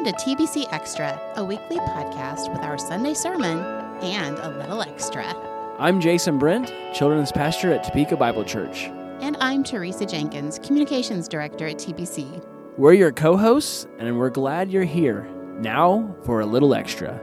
[0.00, 3.58] Welcome to TBC Extra, a weekly podcast with our Sunday sermon
[4.02, 5.26] and a little extra.
[5.78, 8.84] I'm Jason Brent, children's pastor at Topeka Bible Church.
[9.20, 12.42] And I'm Teresa Jenkins, communications director at TBC.
[12.78, 15.28] We're your co hosts, and we're glad you're here.
[15.58, 17.20] Now for a little extra.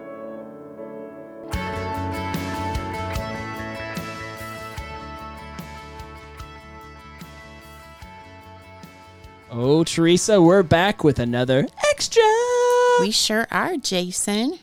[9.50, 12.47] Oh, Teresa, we're back with another extra.
[13.00, 14.60] We sure are, Jason.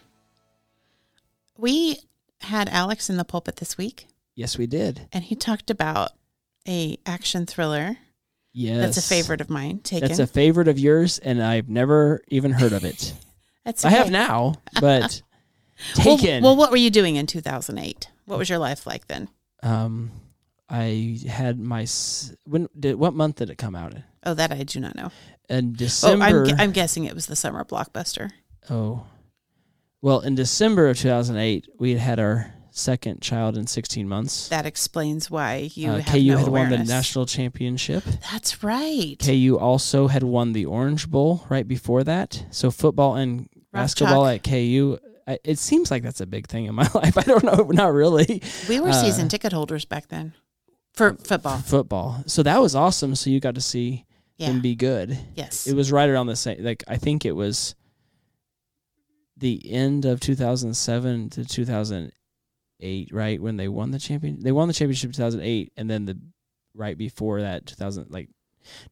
[1.57, 1.99] We
[2.41, 5.09] had Alex in the pulpit this week, Yes, we did.
[5.13, 6.11] and he talked about
[6.67, 7.99] a action thriller
[8.53, 8.81] Yes.
[8.95, 9.79] that's a favorite of mine.
[9.81, 10.07] Taken.
[10.09, 13.13] That's a favorite of yours, and I've never even heard of it.
[13.65, 15.23] That's I have now, but
[15.97, 16.43] Well- taken.
[16.45, 18.09] Well, what were you doing in 2008?
[18.27, 19.29] What was your life like then?
[19.63, 20.11] Um,
[20.69, 21.87] I had my
[22.45, 24.05] when did what month did it come out in?
[24.25, 25.11] Oh, that I do not know.
[25.49, 26.47] In Oh, December.
[26.49, 28.31] I'm, I'm guessing it was the summer blockbuster.
[28.71, 29.05] oh,
[30.03, 34.49] well, in December of 2008, we had had our second child in 16 months.
[34.49, 38.05] That explains why you Uh, KU no had won the national championship.
[38.31, 39.17] That's right.
[39.19, 42.45] KU also had won the Orange Bowl right before that.
[42.51, 44.35] So football and Rough basketball chalk.
[44.35, 44.99] at KU.
[45.27, 47.17] I, it seems like that's a big thing in my life.
[47.17, 48.43] I don't know, not really.
[48.69, 50.35] We were uh, season ticket holders back then
[50.93, 51.59] for football.
[51.59, 52.25] Football.
[52.27, 53.15] So that was awesome.
[53.15, 54.05] So you got to see
[54.37, 54.49] Yeah.
[54.49, 55.17] him be good.
[55.35, 55.67] yes.
[55.67, 56.63] It was right around the same.
[56.65, 57.75] Like I think it was
[59.37, 64.41] the end of 2007 to 2008, right when they won the champion.
[64.43, 66.19] They won the championship 2008, and then the
[66.75, 68.29] right before that 2000 like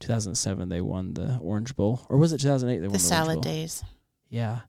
[0.01, 3.25] 2007 they won the Orange Bowl, or was it 2008 they won the the Orange
[3.27, 3.83] salad days.
[4.29, 4.61] Yeah.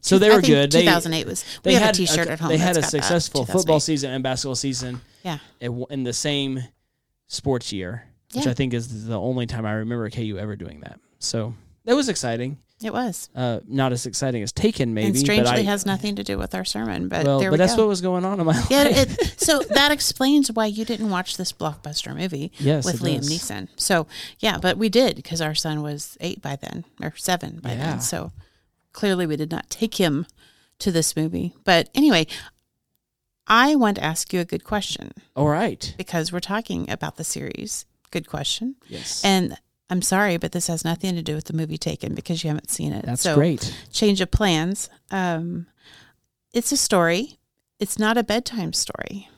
[0.00, 0.70] So they I were good.
[0.70, 1.44] They 2008 was.
[1.62, 2.50] they we have had a T-shirt at home.
[2.50, 5.00] They had a that, uh, successful football season and basketball season.
[5.22, 5.38] Yeah.
[5.60, 6.62] in the same
[7.26, 11.00] sports year, which I think is the only time I remember KU ever doing that.
[11.18, 12.58] So that was exciting.
[12.80, 13.28] It was.
[13.34, 15.08] Uh, not as exciting as Taken, maybe.
[15.08, 17.58] and strangely I, has nothing to do with our sermon, but well, there but we
[17.58, 17.82] that's go.
[17.82, 19.20] what was going on in my yeah, life.
[19.20, 23.30] it, so that explains why you didn't watch this blockbuster movie yes, with Liam does.
[23.30, 23.68] Neeson.
[23.76, 24.06] So
[24.38, 27.76] yeah, but we did because our son was eight by then or seven by Yeah.
[27.78, 28.00] then.
[28.00, 28.30] So
[28.92, 30.26] clearly we did not take him
[30.78, 31.54] to this movie.
[31.64, 32.28] But anyway,
[33.48, 35.92] I want to ask you a good question All right.
[35.98, 37.86] because we're talking about the series.
[38.10, 38.76] Good question.
[38.88, 39.22] Yes.
[39.24, 39.56] And
[39.90, 42.70] I'm sorry, but this has nothing to do with the movie Taken because you haven't
[42.70, 43.04] seen it.
[43.06, 43.74] that's so great.
[43.92, 44.90] change of plans.
[45.10, 45.66] Um,
[46.52, 47.38] it's a story.
[47.78, 49.28] It's not a bedtime story.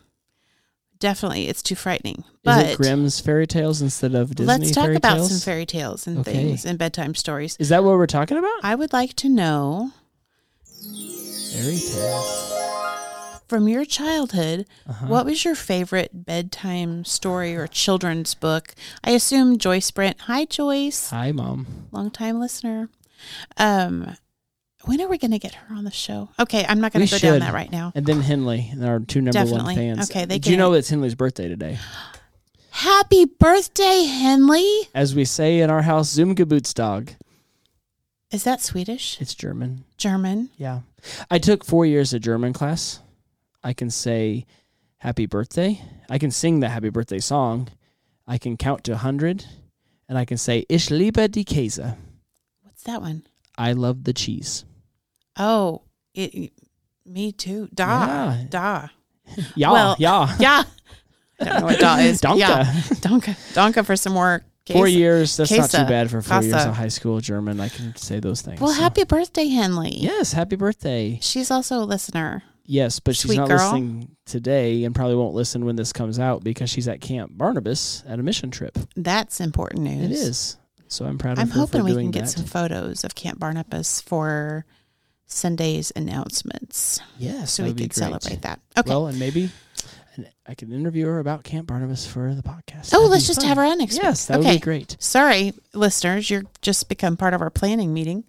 [0.98, 2.24] Definitely, it's too frightening.
[2.44, 5.30] Is it Grimm's fairy tales instead of Disney let's talk about tales?
[5.30, 6.32] some fairy tales and Okay.
[6.32, 7.56] things and bedtime stories.
[7.58, 8.58] Is that what we're talking about?
[8.62, 9.92] I would like to know
[11.52, 12.69] Fairy tales.
[13.50, 15.06] From your childhood, Uh-huh.
[15.08, 18.76] what was your favorite bedtime story or children's book?
[19.02, 20.20] I assume Joyce Brent.
[20.22, 21.66] Hi, Joyce, Hi, mom.
[21.90, 22.88] long time listener.
[23.56, 24.16] Um,
[24.84, 26.28] when are we going to get her on the show?
[26.38, 27.90] Okay, I'm not going to go down that right now.
[27.96, 29.74] And then Henley, our two number Definitely.
[29.74, 30.10] one fans.
[30.12, 31.76] Okay, they Did you know it's Henley's birthday today?
[32.70, 34.88] Happy birthday, Henley!
[34.94, 37.16] As we say in our house, Zoom Geburtstag.
[38.30, 39.20] Is that Swedish?
[39.20, 39.82] It's German.
[39.98, 40.50] German?
[40.56, 40.82] Yeah.
[41.28, 43.00] I took four years of German class.
[43.62, 44.46] I can say
[44.98, 45.80] happy birthday.
[46.08, 47.68] I can sing the happy birthday song.
[48.26, 49.44] I can count to 100.
[50.08, 51.96] And I can say, Ich liebe die Käse.
[52.62, 53.22] What's that one?
[53.56, 54.64] I love the cheese.
[55.38, 55.82] Oh,
[56.14, 56.52] it, it-
[57.06, 57.68] me too.
[57.74, 57.86] Da.
[58.06, 58.44] Yeah.
[58.48, 58.88] Da.
[59.56, 60.28] Ja, Well, ja.
[60.40, 60.62] Yeah.
[61.40, 62.20] I don't know what da is.
[62.20, 62.38] Danke.
[62.38, 62.64] Yeah.
[63.00, 63.34] Donka.
[63.54, 64.42] Donka for some more.
[64.66, 65.36] Four years.
[65.36, 67.58] That's not too bad for four years of high school German.
[67.60, 68.60] I can say those things.
[68.60, 68.80] Well, so.
[68.80, 69.96] happy birthday, Henley.
[69.96, 71.18] Yes, happy birthday.
[71.22, 72.44] She's also a listener.
[72.70, 73.58] Yes, but she's not girl.
[73.58, 78.04] listening today and probably won't listen when this comes out because she's at Camp Barnabas
[78.06, 78.78] at a mission trip.
[78.94, 80.04] That's important news.
[80.04, 80.56] It is.
[80.86, 82.30] So I'm proud of I'm her hoping for we doing can get that.
[82.30, 84.64] some photos of Camp Barnabas for
[85.26, 88.60] Sunday's announcements Yes, so we could celebrate that.
[88.78, 88.88] Okay.
[88.88, 89.50] Well, and maybe
[90.46, 92.90] I can interview her about Camp Barnabas for the podcast.
[92.92, 93.48] oh, That'd let's just fun.
[93.48, 94.02] have her on next week.
[94.04, 94.48] Yes, that okay.
[94.48, 94.96] would be great.
[95.00, 98.24] Sorry, listeners, you're just become part of our planning meeting.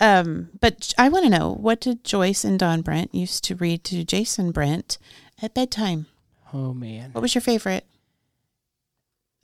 [0.00, 3.84] Um, but I want to know what did Joyce and Don Brent used to read
[3.84, 4.98] to Jason Brent
[5.40, 6.06] at bedtime?
[6.52, 7.10] Oh man.
[7.12, 7.84] What was your favorite?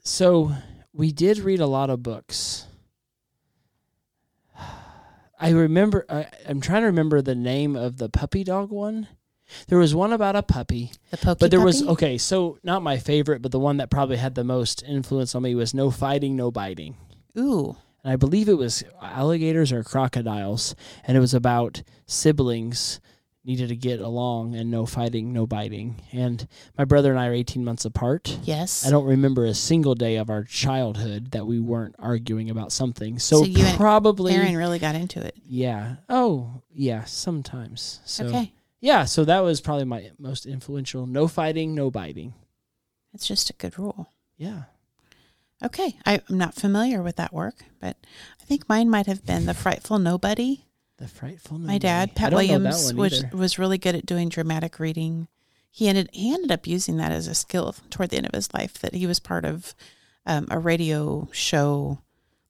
[0.03, 0.53] So
[0.93, 2.65] we did read a lot of books.
[5.39, 6.05] I remember.
[6.09, 9.07] I, I'm trying to remember the name of the puppy dog one.
[9.67, 12.19] There was one about a puppy, The Pokey but there was okay.
[12.19, 15.55] So not my favorite, but the one that probably had the most influence on me
[15.55, 16.95] was "No Fighting, No Biting."
[17.37, 20.75] Ooh, and I believe it was alligators or crocodiles,
[21.05, 22.99] and it was about siblings
[23.45, 26.01] needed to get along and no fighting, no biting.
[26.11, 26.45] And
[26.77, 28.37] my brother and I are 18 months apart.
[28.43, 28.85] Yes.
[28.85, 33.17] I don't remember a single day of our childhood that we weren't arguing about something.
[33.17, 35.35] So, So you and probably Aaron really got into it.
[35.47, 35.95] yeah.
[36.09, 38.01] Oh, yeah, sometimes.
[38.05, 38.51] So okay.
[38.81, 41.07] yeah, so that was probably my most influential.
[41.07, 42.33] No fighting, no biting.
[43.13, 44.09] It's just a good rule.
[44.37, 44.63] Yeah.
[45.63, 45.97] Okay.
[46.05, 47.97] I, I'm not familiar with that work, but
[48.41, 50.65] I think mine might have been The Frightful Nobody.
[50.97, 54.27] The frightful My dad, Pat I don't know Williams, was was really good at doing
[54.27, 55.29] dramatic reading.
[55.71, 58.53] He ended he ended up using that as a skill toward the end of his
[58.53, 58.73] life.
[58.79, 59.73] That he was part of
[60.25, 61.99] um, a radio show,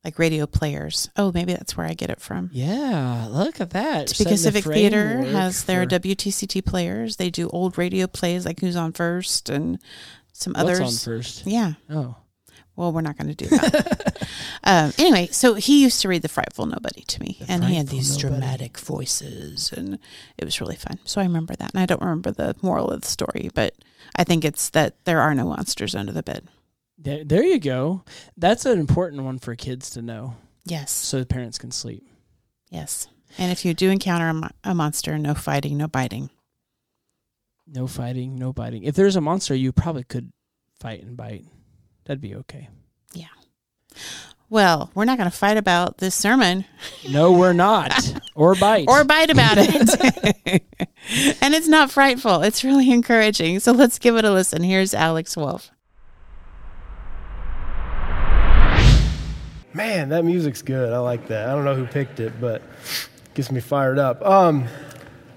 [0.03, 1.11] like radio players.
[1.15, 2.49] Oh, maybe that's where I get it from.
[2.51, 4.07] Yeah, look at that.
[4.07, 7.17] Because Setting the Civic Theater has their for- WTCT players.
[7.17, 9.77] They do old radio plays like Who's on First and
[10.33, 10.79] some What's others.
[10.79, 11.45] on first?
[11.45, 11.73] Yeah.
[11.87, 12.15] Oh,
[12.79, 14.27] Well, we're not going to do that.
[14.63, 17.75] um, anyway, so he used to read The Frightful Nobody to me, The and he
[17.75, 18.39] had these Nobody.
[18.39, 19.99] dramatic voices, and
[20.37, 20.97] it was really fun.
[21.03, 23.75] So I remember that, and I don't remember the moral of the story, but
[24.15, 26.47] I think it's that there are no monsters under the bed.
[26.97, 28.03] there, there you go.
[28.37, 32.07] That's an important one for kids to know, Yes, so the parents can sleep.
[32.69, 33.07] yes.
[33.37, 36.29] And if you do encounter a, mo- a monster, no fighting, no biting.
[37.67, 38.83] No fighting, no biting.
[38.83, 40.31] If there's a monster, you probably could
[40.79, 41.43] fight and bite.
[42.09, 42.69] That'd be okay.
[43.13, 43.27] Yeah.
[44.49, 46.65] Well, we're not going to fight about this sermon
[47.07, 48.19] No, we're not.
[48.35, 48.87] or bite.
[48.89, 50.63] or bite about it.
[51.39, 52.41] and it's not frightful.
[52.41, 53.59] It's really encouraging.
[53.59, 54.63] So let's give it a listen.
[54.63, 55.69] Here's Alex Wolf.
[59.71, 60.91] Man, that music's good.
[60.91, 61.47] I like that.
[61.47, 64.25] I don't know who picked it, but it gets me fired up.
[64.25, 64.67] Um,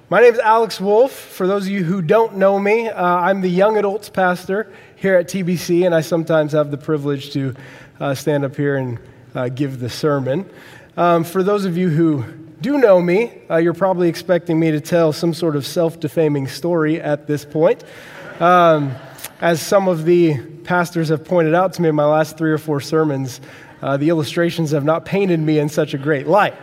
[0.08, 1.12] my name is Alex Wolf.
[1.12, 4.72] For those of you who don't know me, uh, I'm the young adults pastor
[5.02, 7.56] here at TBC, and I sometimes have the privilege to
[7.99, 9.00] uh, stand up here and
[9.34, 10.49] uh, give the sermon.
[10.96, 12.22] Um, for those of you who
[12.60, 16.46] do know me, uh, you're probably expecting me to tell some sort of self defaming
[16.46, 17.82] story at this point.
[18.38, 18.94] Um,
[19.40, 22.58] as some of the pastors have pointed out to me in my last three or
[22.58, 23.40] four sermons,
[23.82, 26.55] uh, the illustrations have not painted me in such a great light.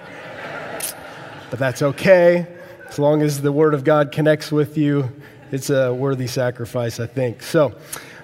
[1.50, 2.48] But that's okay.
[2.88, 5.12] As long as the Word of God connects with you,
[5.52, 7.44] it's a worthy sacrifice, I think.
[7.44, 7.76] So,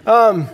[0.06, 0.48] um,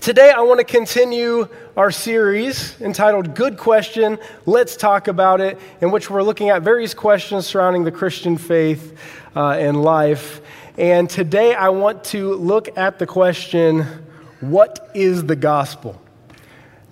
[0.00, 5.90] today I want to continue our series entitled Good Question, Let's Talk About It, in
[5.90, 8.96] which we're looking at various questions surrounding the Christian faith
[9.34, 10.40] uh, and life.
[10.76, 13.82] And today I want to look at the question
[14.40, 16.00] What is the gospel?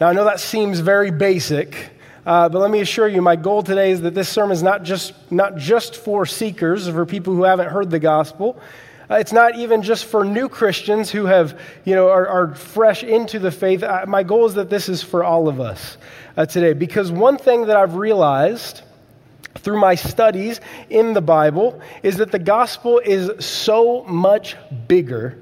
[0.00, 1.90] Now, I know that seems very basic,
[2.26, 4.82] uh, but let me assure you, my goal today is that this sermon is not
[4.82, 8.60] just, not just for seekers, for people who haven't heard the gospel.
[9.08, 13.04] Uh, it's not even just for new Christians who have, you know, are, are fresh
[13.04, 13.82] into the faith.
[13.82, 15.96] Uh, my goal is that this is for all of us
[16.36, 16.72] uh, today.
[16.72, 18.82] Because one thing that I've realized
[19.58, 20.60] through my studies
[20.90, 24.56] in the Bible is that the gospel is so much
[24.88, 25.38] bigger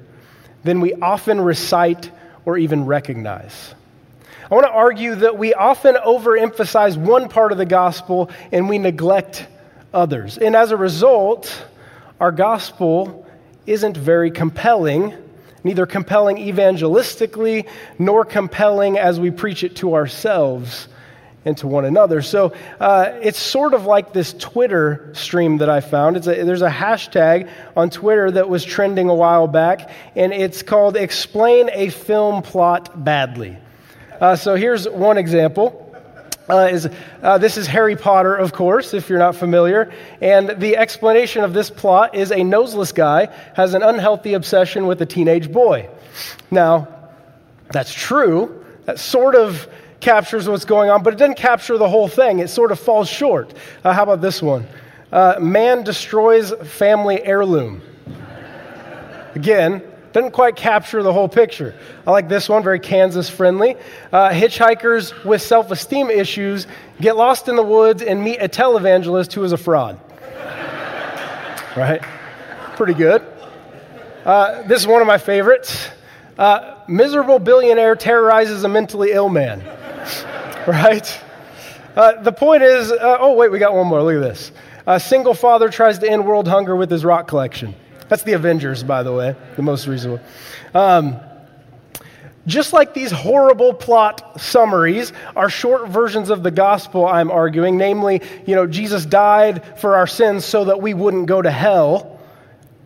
[0.63, 2.11] than we often recite
[2.45, 3.75] or even recognize.
[4.51, 8.77] I want to argue that we often overemphasize one part of the gospel and we
[8.77, 9.47] neglect
[9.95, 10.37] others.
[10.37, 11.65] And as a result,
[12.21, 13.24] our gospel
[13.67, 15.15] isn't very compelling,
[15.63, 17.69] neither compelling evangelistically
[17.99, 20.89] nor compelling as we preach it to ourselves
[21.45, 22.23] and to one another.
[22.23, 26.17] So uh, it's sort of like this Twitter stream that I found.
[26.17, 30.97] A, there's a hashtag on Twitter that was trending a while back, and it's called
[30.97, 33.59] Explain a Film Plot Badly.
[34.21, 35.84] Uh, so here's one example.
[36.49, 36.89] Uh, is,
[37.23, 39.91] uh, this is Harry Potter, of course, if you're not familiar.
[40.21, 45.01] And the explanation of this plot is a noseless guy has an unhealthy obsession with
[45.01, 45.89] a teenage boy.
[46.51, 46.89] Now,
[47.73, 48.63] that's true.
[48.85, 49.67] That sort of
[50.01, 52.41] captures what's going on, but it doesn't capture the whole thing.
[52.41, 53.55] It sort of falls short.
[53.83, 54.67] Uh, how about this one?
[55.11, 57.81] Uh, man destroys family heirloom.
[59.35, 59.83] Again,
[60.15, 61.75] doesn't quite capture the whole picture.
[62.07, 63.75] I like this one, very Kansas friendly.
[64.13, 66.69] Uh, hitchhikers with self esteem issues
[67.01, 69.99] get lost in the woods and meet a televangelist who is a fraud.
[71.77, 72.01] right?
[72.77, 73.27] Pretty good.
[74.25, 75.89] Uh, this is one of my favorites.
[76.39, 79.59] Uh, miserable billionaire terrorizes a mentally ill man.
[80.69, 81.21] right?
[81.97, 84.01] Uh, the point is uh, oh, wait, we got one more.
[84.01, 84.53] Look at this.
[84.87, 87.75] A single father tries to end world hunger with his rock collection.
[88.15, 90.21] That's the Avengers, by the way, the most one.
[90.73, 91.17] Um,
[92.47, 98.23] just like these horrible plot summaries are short versions of the gospel, I'm arguing, namely,
[98.47, 102.21] you know, Jesus died for our sins so that we wouldn't go to hell,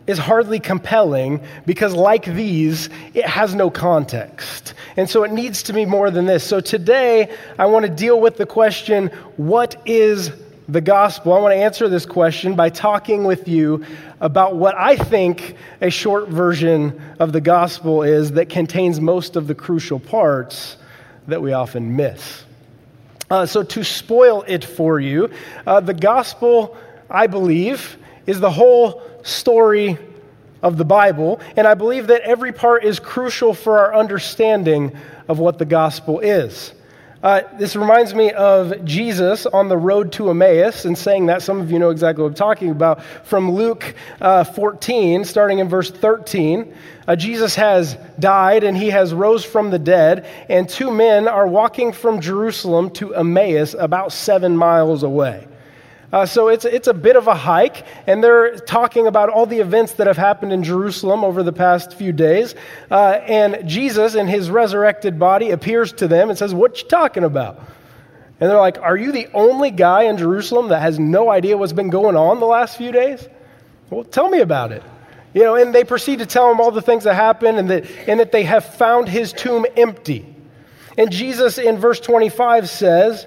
[0.07, 4.73] is hardly compelling because, like these, it has no context.
[4.97, 6.43] And so it needs to be more than this.
[6.43, 10.33] So today, I want to deal with the question what is
[10.69, 13.87] the gospel, I want to answer this question by talking with you
[14.21, 19.47] about what I think a short version of the gospel is that contains most of
[19.47, 20.77] the crucial parts
[21.27, 22.45] that we often miss.
[23.31, 25.31] Uh, so, to spoil it for you,
[25.67, 26.77] uh, the gospel,
[27.09, 27.97] I believe,
[28.27, 29.97] is the whole story
[30.63, 34.97] of the Bible, and I believe that every part is crucial for our understanding
[35.29, 36.75] of what the gospel is.
[37.21, 41.61] Uh, this reminds me of Jesus on the road to Emmaus, and saying that some
[41.61, 43.03] of you know exactly what I'm talking about.
[43.25, 46.73] From Luke uh, 14, starting in verse 13,
[47.09, 51.49] uh, Jesus has died and he has rose from the dead, and two men are
[51.49, 55.48] walking from Jerusalem to Emmaus, about seven miles away.
[56.11, 59.59] Uh, so it's, it's a bit of a hike, and they're talking about all the
[59.59, 62.55] events that have happened in Jerusalem over the past few days.
[62.91, 67.25] Uh, and Jesus, in his resurrected body, appears to them and says, What you talking
[67.25, 67.59] about?
[68.41, 71.75] And they're like, Are you the only guy in Jerusalem that has no idea what's
[71.75, 73.29] been going on the last few days?
[73.91, 74.83] Well, tell me about it.
[75.35, 77.85] You know, and they proceed to tell him all the things that happened and that,
[78.07, 80.35] and that they have found his tomb empty.
[80.97, 83.27] And Jesus in verse 25 says,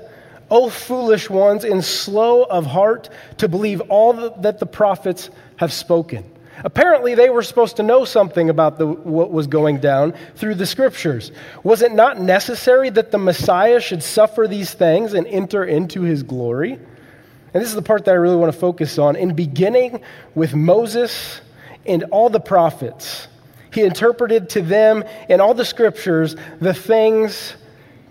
[0.51, 6.25] O foolish ones, and slow of heart to believe all that the prophets have spoken.
[6.65, 10.65] Apparently, they were supposed to know something about the, what was going down through the
[10.65, 11.31] scriptures.
[11.63, 16.21] Was it not necessary that the Messiah should suffer these things and enter into his
[16.21, 16.73] glory?
[16.73, 19.15] And this is the part that I really want to focus on.
[19.15, 20.01] In beginning
[20.35, 21.41] with Moses
[21.85, 23.29] and all the prophets,
[23.73, 27.55] he interpreted to them in all the scriptures the things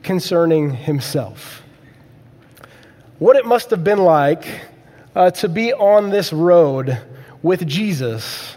[0.03, 1.63] concerning himself
[3.21, 4.47] what it must have been like
[5.15, 6.99] uh, to be on this road
[7.43, 8.57] with Jesus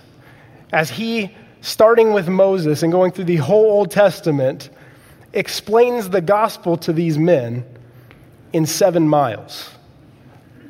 [0.72, 4.70] as he, starting with Moses and going through the whole Old Testament,
[5.34, 7.66] explains the gospel to these men
[8.54, 9.70] in seven miles.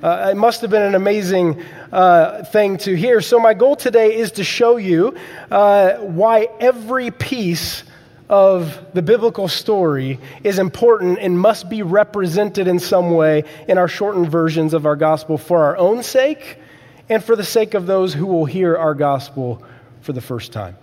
[0.02, 3.22] Uh, it must have been an amazing uh, thing to hear.
[3.22, 5.16] So, my goal today is to show you
[5.52, 7.84] uh, why every piece
[8.30, 13.88] of the biblical story is important and must be represented in some way in our
[13.88, 16.58] shortened versions of our gospel for our own sake
[17.10, 19.63] and for the sake of those who will hear our gospel
[20.01, 20.77] for the first time.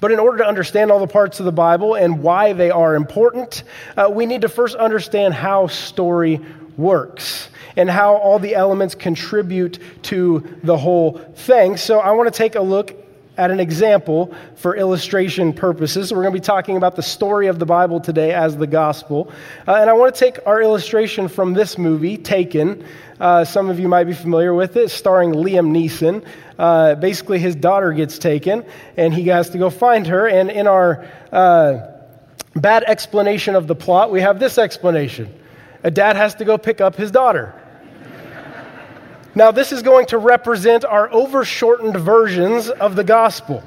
[0.00, 2.94] But in order to understand all the parts of the Bible and why they are
[2.94, 3.64] important,
[3.96, 6.40] uh, we need to first understand how story
[6.76, 11.76] works and how all the elements contribute to the whole thing.
[11.76, 13.07] So I want to take a look
[13.38, 16.08] at an example for illustration purposes.
[16.08, 18.66] So we're going to be talking about the story of the Bible today as the
[18.66, 19.32] gospel.
[19.66, 22.84] Uh, and I want to take our illustration from this movie, Taken.
[23.20, 26.26] Uh, some of you might be familiar with it, starring Liam Neeson.
[26.58, 28.64] Uh, basically, his daughter gets taken,
[28.96, 30.28] and he has to go find her.
[30.28, 31.78] And in our uh,
[32.56, 35.32] bad explanation of the plot, we have this explanation
[35.84, 37.54] a dad has to go pick up his daughter.
[39.34, 43.62] Now, this is going to represent our overshortened versions of the gospel.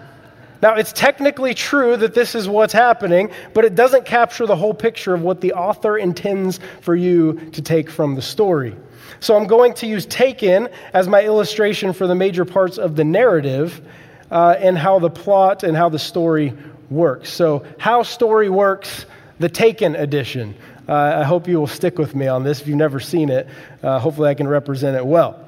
[0.61, 4.73] Now, it's technically true that this is what's happening, but it doesn't capture the whole
[4.73, 8.75] picture of what the author intends for you to take from the story.
[9.19, 13.03] So, I'm going to use Taken as my illustration for the major parts of the
[13.03, 13.81] narrative
[14.29, 16.53] uh, and how the plot and how the story
[16.89, 17.29] works.
[17.31, 19.05] So, how story works,
[19.39, 20.55] the Taken edition.
[20.89, 22.61] Uh, I hope you will stick with me on this.
[22.61, 23.47] If you've never seen it,
[23.83, 25.47] uh, hopefully I can represent it well.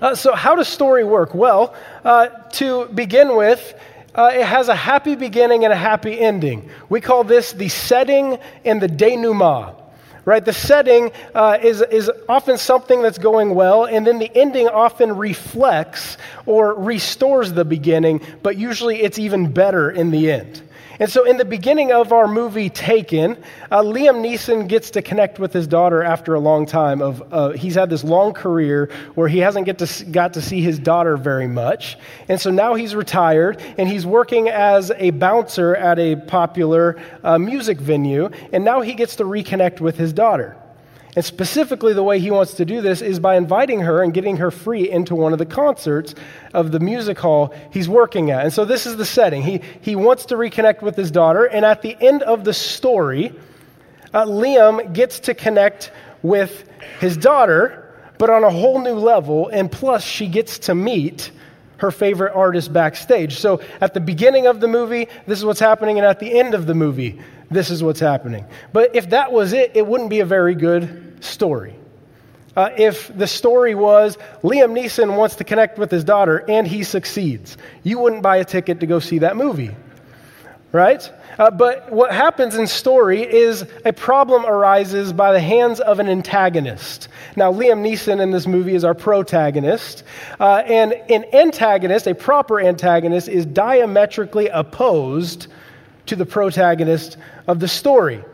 [0.00, 1.34] Uh, so, how does story work?
[1.34, 3.74] Well, uh, to begin with,
[4.14, 6.70] uh, it has a happy beginning and a happy ending.
[6.88, 9.76] We call this the setting and the denouement.
[10.26, 10.44] Right?
[10.44, 15.16] The setting uh, is, is often something that's going well, and then the ending often
[15.16, 20.62] reflects or restores the beginning, but usually it's even better in the end.
[21.00, 25.38] And so, in the beginning of our movie Taken, uh, Liam Neeson gets to connect
[25.38, 27.00] with his daughter after a long time.
[27.00, 30.60] Of uh, he's had this long career where he hasn't get to, got to see
[30.60, 31.96] his daughter very much,
[32.28, 37.38] and so now he's retired and he's working as a bouncer at a popular uh,
[37.38, 40.59] music venue, and now he gets to reconnect with his daughter.
[41.16, 44.36] And specifically, the way he wants to do this is by inviting her and getting
[44.36, 46.14] her free into one of the concerts
[46.54, 48.44] of the music hall he's working at.
[48.44, 49.42] And so, this is the setting.
[49.42, 53.34] He, he wants to reconnect with his daughter, and at the end of the story,
[54.14, 55.90] uh, Liam gets to connect
[56.22, 56.68] with
[57.00, 61.32] his daughter, but on a whole new level, and plus, she gets to meet
[61.78, 63.38] her favorite artist backstage.
[63.38, 66.54] So, at the beginning of the movie, this is what's happening, and at the end
[66.54, 67.20] of the movie,
[67.50, 68.44] this is what's happening.
[68.72, 71.74] But if that was it, it wouldn't be a very good story.
[72.56, 76.82] Uh, if the story was Liam Neeson wants to connect with his daughter and he
[76.82, 79.74] succeeds, you wouldn't buy a ticket to go see that movie.
[80.72, 81.10] right?
[81.38, 86.08] Uh, but what happens in story is a problem arises by the hands of an
[86.08, 87.08] antagonist.
[87.36, 90.04] Now, Liam Neeson in this movie is our protagonist,
[90.38, 95.48] uh, and an antagonist, a proper antagonist, is diametrically opposed
[96.06, 97.16] to the protagonist
[97.50, 98.24] of the story.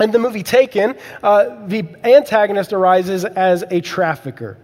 [0.00, 4.58] In the movie Taken, uh, the antagonist arises as a trafficker.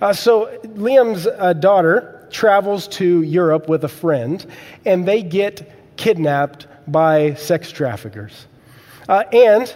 [0.00, 4.44] Uh, so Liam's uh, daughter travels to Europe with a friend,
[4.84, 8.46] and they get kidnapped by sex traffickers.
[9.08, 9.74] Uh, and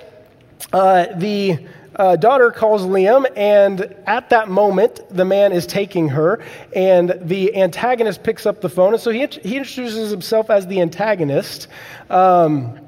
[0.73, 1.59] uh, the
[1.97, 6.43] uh, daughter calls Liam, and at that moment, the man is taking her,
[6.75, 8.93] and the antagonist picks up the phone.
[8.93, 11.69] And so he, he introduces himself as the antagonist
[12.11, 12.79] um,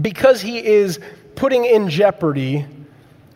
[0.00, 1.00] because he is
[1.34, 2.66] putting in jeopardy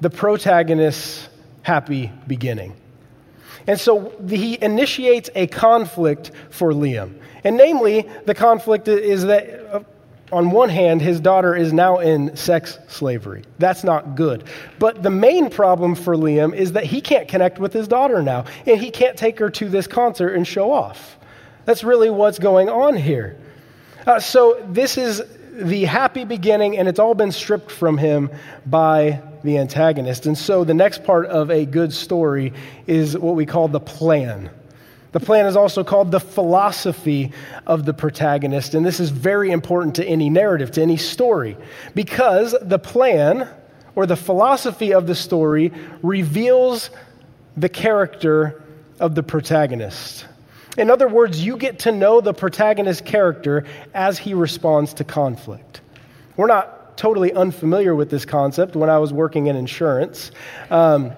[0.01, 1.29] the protagonist's
[1.63, 2.75] happy beginning.
[3.67, 7.15] And so he initiates a conflict for Liam.
[7.43, 9.83] And namely, the conflict is that, uh,
[10.33, 13.45] on one hand, his daughter is now in sex slavery.
[13.59, 14.45] That's not good.
[14.79, 18.45] But the main problem for Liam is that he can't connect with his daughter now,
[18.67, 21.17] and he can't take her to this concert and show off.
[21.65, 23.37] That's really what's going on here.
[24.07, 25.23] Uh, so, this is
[25.57, 28.31] the happy beginning, and it's all been stripped from him
[28.67, 30.27] by the antagonist.
[30.27, 32.53] And so the next part of a good story
[32.87, 34.51] is what we call the plan.
[35.13, 37.33] The plan is also called the philosophy
[37.67, 38.75] of the protagonist.
[38.75, 41.57] And this is very important to any narrative, to any story,
[41.95, 43.49] because the plan
[43.95, 45.73] or the philosophy of the story
[46.03, 46.91] reveals
[47.57, 48.63] the character
[49.01, 50.27] of the protagonist.
[50.77, 53.65] In other words, you get to know the protagonist's character
[53.95, 55.81] as he responds to conflict.
[56.37, 60.31] We're not totally unfamiliar with this concept when I was working in insurance.
[60.71, 61.13] Um,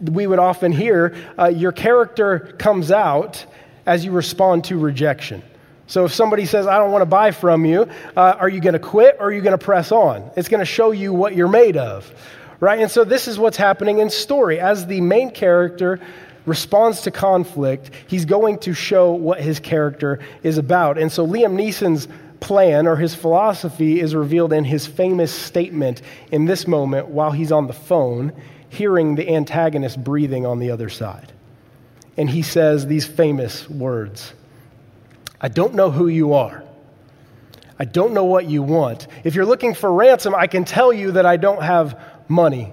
[0.00, 3.44] we would often hear uh, your character comes out
[3.86, 5.42] as you respond to rejection.
[5.86, 8.74] So if somebody says, I don't want to buy from you, uh, are you going
[8.74, 10.30] to quit or are you going to press on?
[10.36, 12.12] It's going to show you what you're made of,
[12.60, 12.78] right?
[12.78, 14.60] And so this is what's happening in story.
[14.60, 16.00] As the main character
[16.48, 20.98] responds to conflict, he's going to show what his character is about.
[20.98, 22.08] And so Liam Neeson's
[22.40, 27.52] plan or his philosophy is revealed in his famous statement in this moment while he's
[27.52, 28.32] on the phone,
[28.68, 31.32] hearing the antagonist breathing on the other side.
[32.16, 34.32] And he says these famous words
[35.40, 36.64] I don't know who you are.
[37.78, 39.06] I don't know what you want.
[39.22, 42.72] If you're looking for ransom, I can tell you that I don't have money.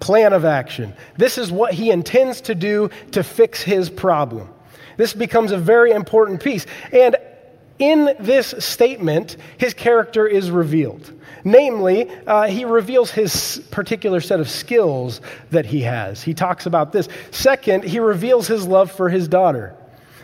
[0.00, 0.94] plan of action.
[1.16, 4.48] This is what he intends to do to fix his problem.
[4.96, 6.66] This becomes a very important piece.
[6.92, 7.16] And
[7.78, 11.12] in this statement, his character is revealed.
[11.44, 16.22] Namely, uh, he reveals his particular set of skills that he has.
[16.22, 17.08] He talks about this.
[17.30, 19.74] Second, he reveals his love for his daughter.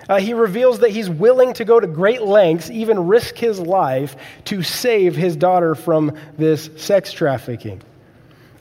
[0.09, 4.17] Uh, he reveals that he's willing to go to great lengths, even risk his life,
[4.45, 7.81] to save his daughter from this sex trafficking.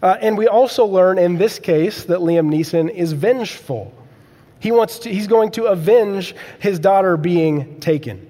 [0.05, 3.91] Uh, and we also learn in this case that Liam Neeson is vengeful.
[4.59, 8.29] He wants to, he's going to avenge his daughter being taken.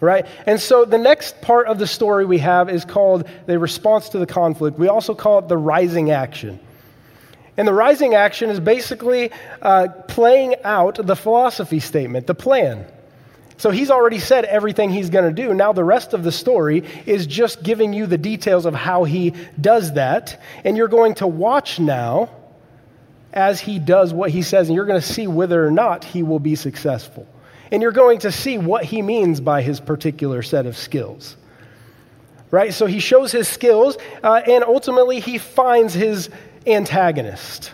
[0.00, 0.24] Right?
[0.46, 4.18] And so the next part of the story we have is called the response to
[4.18, 4.78] the conflict.
[4.78, 6.58] We also call it the rising action.
[7.58, 12.86] And the rising action is basically uh, playing out the philosophy statement, the plan.
[13.60, 15.52] So he's already said everything he's going to do.
[15.52, 19.34] Now, the rest of the story is just giving you the details of how he
[19.60, 20.40] does that.
[20.64, 22.30] And you're going to watch now
[23.34, 26.22] as he does what he says, and you're going to see whether or not he
[26.22, 27.26] will be successful.
[27.70, 31.36] And you're going to see what he means by his particular set of skills.
[32.50, 32.72] Right?
[32.72, 36.30] So he shows his skills, uh, and ultimately he finds his
[36.66, 37.72] antagonist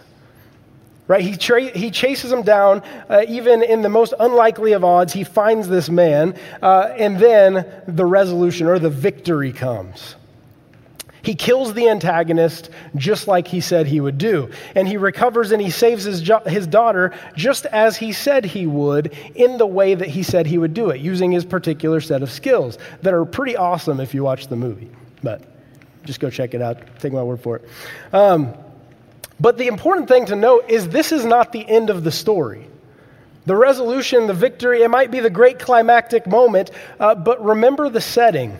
[1.08, 1.22] right?
[1.22, 5.12] He, tra- he chases him down, uh, even in the most unlikely of odds.
[5.12, 10.16] He finds this man, uh, and then the resolution or the victory comes.
[11.26, 14.48] He kills the antagonist just like he said he would do.
[14.76, 18.64] And he recovers and he saves his, jo- his daughter just as he said he
[18.68, 22.22] would in the way that he said he would do it, using his particular set
[22.22, 24.88] of skills that are pretty awesome if you watch the movie.
[25.20, 25.42] But
[26.04, 26.78] just go check it out.
[27.00, 27.68] Take my word for it.
[28.12, 28.54] Um,
[29.38, 32.68] but the important thing to note is this is not the end of the story.
[33.44, 38.00] The resolution, the victory, it might be the great climactic moment, uh, but remember the
[38.00, 38.58] setting.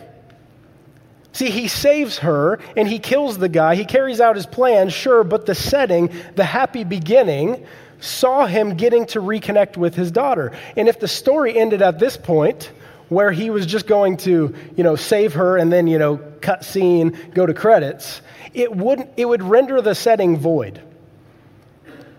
[1.33, 3.75] See, he saves her and he kills the guy.
[3.75, 7.65] He carries out his plan, sure, but the setting, the happy beginning,
[7.99, 10.51] saw him getting to reconnect with his daughter.
[10.75, 12.71] And if the story ended at this point,
[13.09, 16.63] where he was just going to, you know, save her and then, you know, cut
[16.65, 18.21] scene, go to credits,
[18.53, 19.09] it wouldn't.
[19.17, 20.81] it would render the setting void.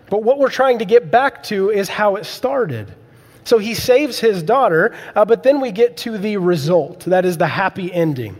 [0.09, 2.91] But what we're trying to get back to is how it started.
[3.43, 7.01] So he saves his daughter, uh, but then we get to the result.
[7.01, 8.35] That is the happy ending.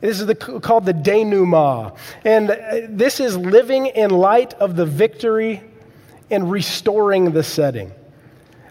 [0.00, 1.94] This is the, called the denouement.
[2.24, 5.62] And uh, this is living in light of the victory
[6.30, 7.92] and restoring the setting.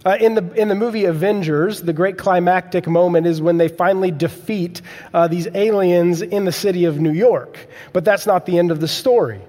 [0.07, 4.09] Uh, in, the, in the movie Avengers, the great climactic moment is when they finally
[4.09, 4.81] defeat
[5.13, 7.67] uh, these aliens in the city of New York.
[7.91, 9.41] But that's not the end of the story.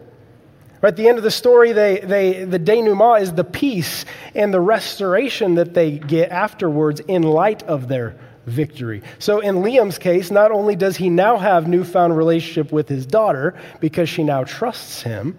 [0.83, 4.53] Right, at the end of the story, they, they, the denouement is the peace and
[4.53, 9.05] the restoration that they get afterwards in light of their victory.
[9.21, 13.57] So in Liam's case, not only does he now have newfound relationship with his daughter
[13.79, 15.37] because she now trusts him,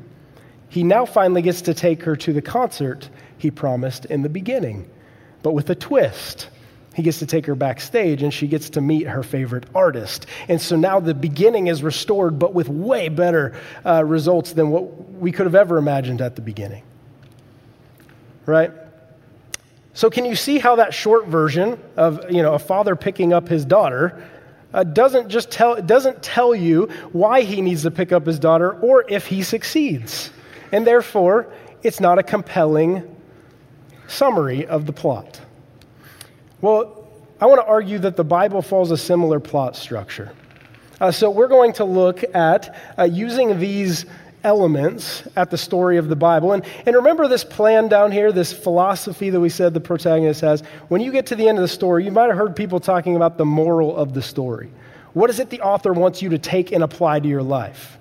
[0.69, 4.89] he now finally gets to take her to the concert he promised in the beginning,
[5.43, 6.49] but with a twist.
[6.95, 10.25] He gets to take her backstage and she gets to meet her favorite artist.
[10.49, 15.09] And so now the beginning is restored, but with way better uh, results than what
[15.13, 16.83] we could have ever imagined at the beginning.
[18.45, 18.71] Right?
[19.93, 23.47] So, can you see how that short version of you know, a father picking up
[23.47, 24.23] his daughter
[24.73, 28.71] uh, doesn't just tell, doesn't tell you why he needs to pick up his daughter
[28.79, 30.31] or if he succeeds?
[30.71, 31.51] And therefore,
[31.83, 33.15] it's not a compelling
[34.09, 35.39] summary of the plot.
[36.61, 37.07] Well,
[37.39, 40.31] I want to argue that the Bible follows a similar plot structure.
[40.99, 44.05] Uh, so we're going to look at uh, using these
[44.43, 46.53] elements at the story of the Bible.
[46.53, 50.61] And, and remember this plan down here, this philosophy that we said the protagonist has.
[50.89, 53.15] When you get to the end of the story, you might have heard people talking
[53.15, 54.69] about the moral of the story.
[55.13, 57.98] What is it the author wants you to take and apply to your life?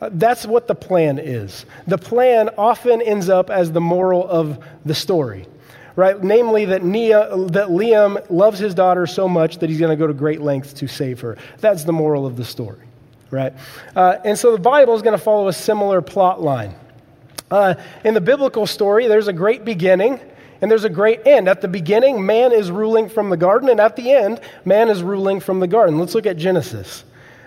[0.00, 1.66] Uh, that's what the plan is.
[1.86, 5.46] The plan often ends up as the moral of the story
[5.96, 6.22] right?
[6.22, 10.06] Namely, that, Nia, that Liam loves his daughter so much that he's going to go
[10.06, 11.38] to great lengths to save her.
[11.60, 12.80] That's the moral of the story,
[13.30, 13.52] right?
[13.94, 16.74] Uh, and so the Bible is going to follow a similar plot line.
[17.50, 20.18] Uh, in the biblical story, there's a great beginning
[20.60, 21.46] and there's a great end.
[21.46, 25.02] At the beginning, man is ruling from the garden, and at the end, man is
[25.02, 25.98] ruling from the garden.
[25.98, 27.04] Let's look at Genesis.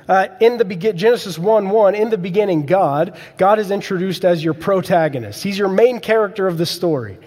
[0.07, 4.43] Uh, in the be- Genesis 1 1, in the beginning, God, God is introduced as
[4.43, 5.43] your protagonist.
[5.43, 7.17] He's your main character of the story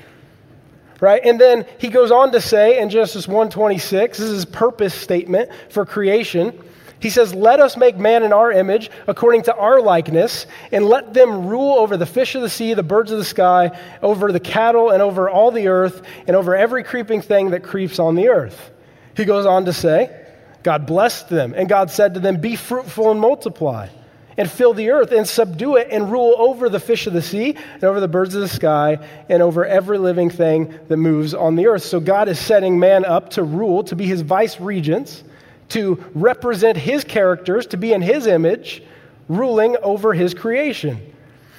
[1.01, 1.25] right?
[1.25, 5.51] And then he goes on to say in Genesis 1:26, this is his purpose statement
[5.71, 6.53] for creation.
[7.01, 11.15] He says, Let us make man in our image, according to our likeness, and let
[11.15, 14.41] them rule over the fish of the sea, the birds of the sky, over the
[14.41, 18.29] cattle, and over all the earth, and over every creeping thing that creeps on the
[18.29, 18.71] earth.
[19.17, 20.20] He goes on to say,
[20.63, 23.89] God blessed them, and God said to them, Be fruitful and multiply
[24.37, 27.57] and fill the earth and subdue it and rule over the fish of the sea
[27.75, 31.57] and over the birds of the sky and over every living thing that moves on
[31.57, 31.83] the earth.
[31.83, 35.25] So God is setting man up to rule, to be his vice regents,
[35.71, 38.83] to represent his characters, to be in his image,
[39.29, 41.01] ruling over his creation.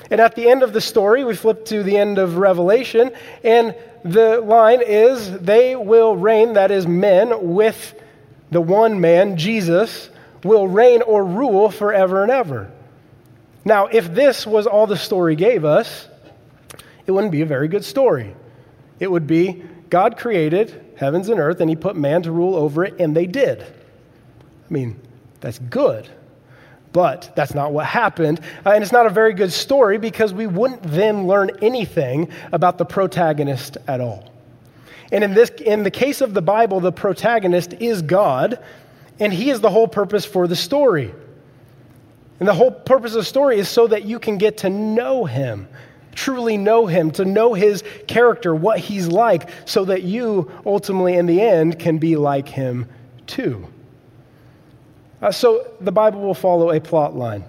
[0.10, 3.12] And at the end of the story, we flip to the end of Revelation,
[3.44, 7.94] and the line is, They will reign, that is, men, with
[8.52, 10.10] the one man, Jesus,
[10.44, 12.72] will reign or rule forever and ever.
[13.64, 16.08] Now, if this was all the story gave us,
[17.06, 18.36] it wouldn't be a very good story.
[19.00, 22.86] It would be God created heavens and earth and he put man to rule over
[22.86, 23.62] it, and they did.
[23.62, 25.00] I mean,
[25.40, 26.08] that's good.
[26.94, 28.42] But that's not what happened.
[28.66, 32.78] Uh, and it's not a very good story because we wouldn't then learn anything about
[32.78, 34.31] the protagonist at all.
[35.12, 38.60] And in, this, in the case of the Bible, the protagonist is God,
[39.20, 41.14] and He is the whole purpose for the story.
[42.40, 45.26] And the whole purpose of the story is so that you can get to know
[45.26, 45.68] Him,
[46.16, 51.26] truly know Him, to know His character, what He's like, so that you ultimately, in
[51.26, 52.88] the end, can be like Him
[53.28, 53.68] too.
[55.22, 57.44] Uh, so the Bible will follow a plot line.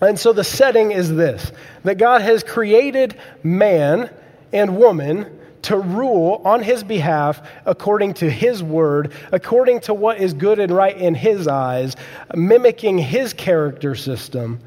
[0.00, 1.52] And so the setting is this
[1.84, 4.10] that God has created man
[4.52, 10.34] and woman to rule on his behalf according to his word, according to what is
[10.34, 11.96] good and right in his eyes,
[12.34, 14.60] mimicking his character system,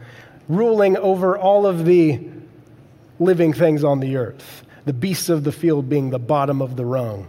[0.48, 2.20] ruling over all of the
[3.20, 6.86] living things on the earth, the beasts of the field being the bottom of the
[6.86, 7.28] rung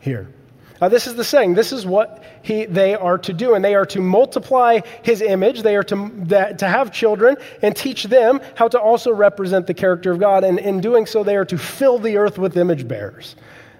[0.00, 0.32] here.
[0.80, 1.54] This is the saying.
[1.54, 3.54] This is what he, they are to do.
[3.54, 5.62] And they are to multiply his image.
[5.62, 9.74] They are to, that, to have children and teach them how to also represent the
[9.74, 10.44] character of God.
[10.44, 13.34] And in doing so, they are to fill the earth with image bearers.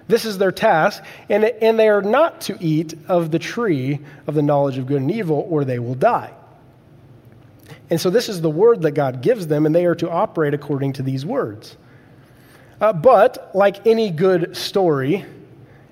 [0.09, 1.01] This is their task.
[1.29, 5.01] And, and they are not to eat of the tree of the knowledge of good
[5.01, 6.33] and evil, or they will die.
[7.89, 10.53] And so this is the word that God gives them, and they are to operate
[10.53, 11.77] according to these words.
[12.81, 15.25] Uh, but, like any good story,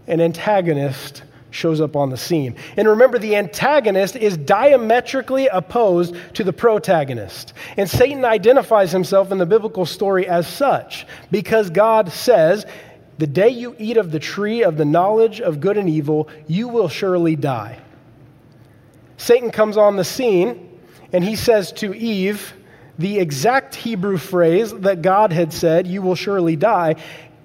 [0.08, 2.56] an antagonist shows up on the scene.
[2.76, 7.54] And remember, the antagonist is diametrically opposed to the protagonist.
[7.78, 12.66] And Satan identifies himself in the biblical story as such because God says,
[13.18, 16.68] The day you eat of the tree of the knowledge of good and evil, you
[16.68, 17.80] will surely die.
[19.18, 20.80] Satan comes on the scene
[21.12, 22.54] and he says to Eve,
[23.00, 26.96] the exact Hebrew phrase that God had said, You will surely die.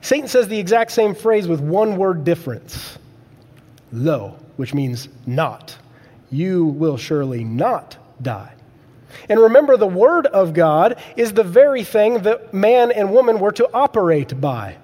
[0.02, 2.98] Satan says the exact same phrase with one word difference
[3.92, 5.76] lo, which means not.
[6.30, 8.52] You will surely not die.
[9.28, 13.52] And remember, the Word of God is the very thing that man and woman were
[13.52, 14.76] to operate by.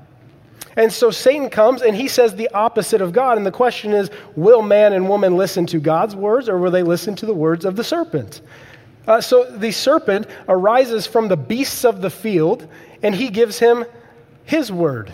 [0.76, 3.36] And so Satan comes and he says the opposite of God.
[3.36, 6.84] And the question is will man and woman listen to God's words or will they
[6.84, 8.42] listen to the words of the serpent?
[9.08, 12.68] Uh, so the serpent arises from the beasts of the field
[13.02, 13.84] and he gives him
[14.48, 15.12] his word.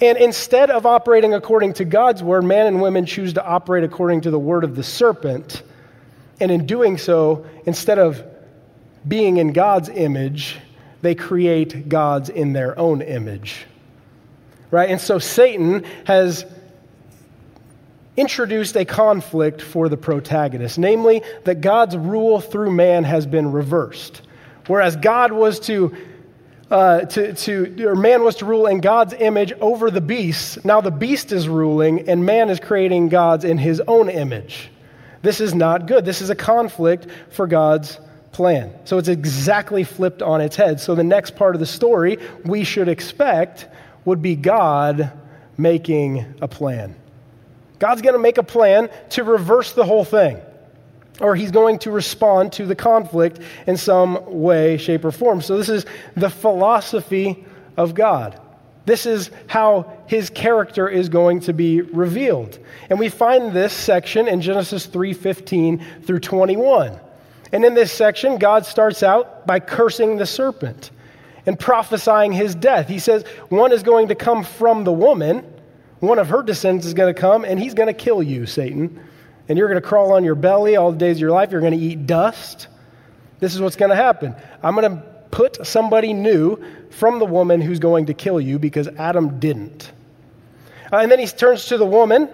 [0.00, 4.20] And instead of operating according to God's word, man and women choose to operate according
[4.20, 5.64] to the word of the serpent.
[6.38, 8.24] And in doing so, instead of
[9.06, 10.58] being in God's image,
[11.02, 13.66] they create gods in their own image.
[14.70, 14.88] Right?
[14.88, 16.46] And so Satan has
[18.16, 24.22] introduced a conflict for the protagonist, namely that God's rule through man has been reversed.
[24.68, 25.96] Whereas God was to
[26.72, 30.64] uh, to, to, or man was to rule in God's image over the beasts.
[30.64, 34.70] Now the beast is ruling, and man is creating gods in his own image.
[35.20, 36.06] This is not good.
[36.06, 38.00] This is a conflict for God's
[38.32, 38.72] plan.
[38.86, 40.80] So it's exactly flipped on its head.
[40.80, 43.68] So the next part of the story we should expect
[44.06, 45.12] would be God
[45.58, 46.96] making a plan.
[47.78, 50.40] God's going to make a plan to reverse the whole thing
[51.20, 55.40] or he's going to respond to the conflict in some way, shape, or form.
[55.40, 57.44] So, this is the philosophy
[57.76, 58.38] of God.
[58.84, 62.58] This is how his character is going to be revealed.
[62.90, 66.98] And we find this section in Genesis 3:15 through 21.
[67.52, 70.90] And in this section, God starts out by cursing the serpent
[71.44, 72.88] and prophesying his death.
[72.88, 75.44] He says, One is going to come from the woman,
[76.00, 78.98] one of her descendants is going to come, and he's going to kill you, Satan
[79.52, 81.52] and you're going to crawl on your belly all the days of your life.
[81.52, 82.68] You're going to eat dust.
[83.38, 84.34] This is what's going to happen.
[84.62, 88.88] I'm going to put somebody new from the woman who's going to kill you because
[88.88, 89.92] Adam didn't.
[90.90, 92.30] And then he turns to the woman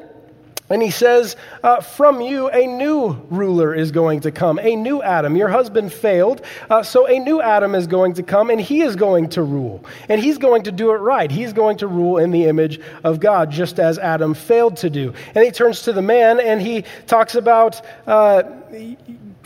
[0.71, 5.03] and he says, uh, From you, a new ruler is going to come, a new
[5.03, 5.37] Adam.
[5.37, 8.97] Your husband failed, uh, so a new Adam is going to come, and he is
[8.97, 9.85] going to rule.
[10.09, 11.31] And he's going to do it right.
[11.31, 15.15] He's going to rule in the image of God, just as Adam failed to do.
[15.35, 17.81] And he turns to the man and he talks about.
[18.07, 18.43] Uh,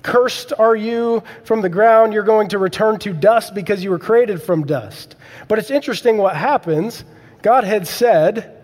[0.03, 2.13] Cursed are you from the ground.
[2.13, 5.15] You're going to return to dust because you were created from dust.
[5.47, 7.05] But it's interesting what happens.
[7.41, 8.62] God had said,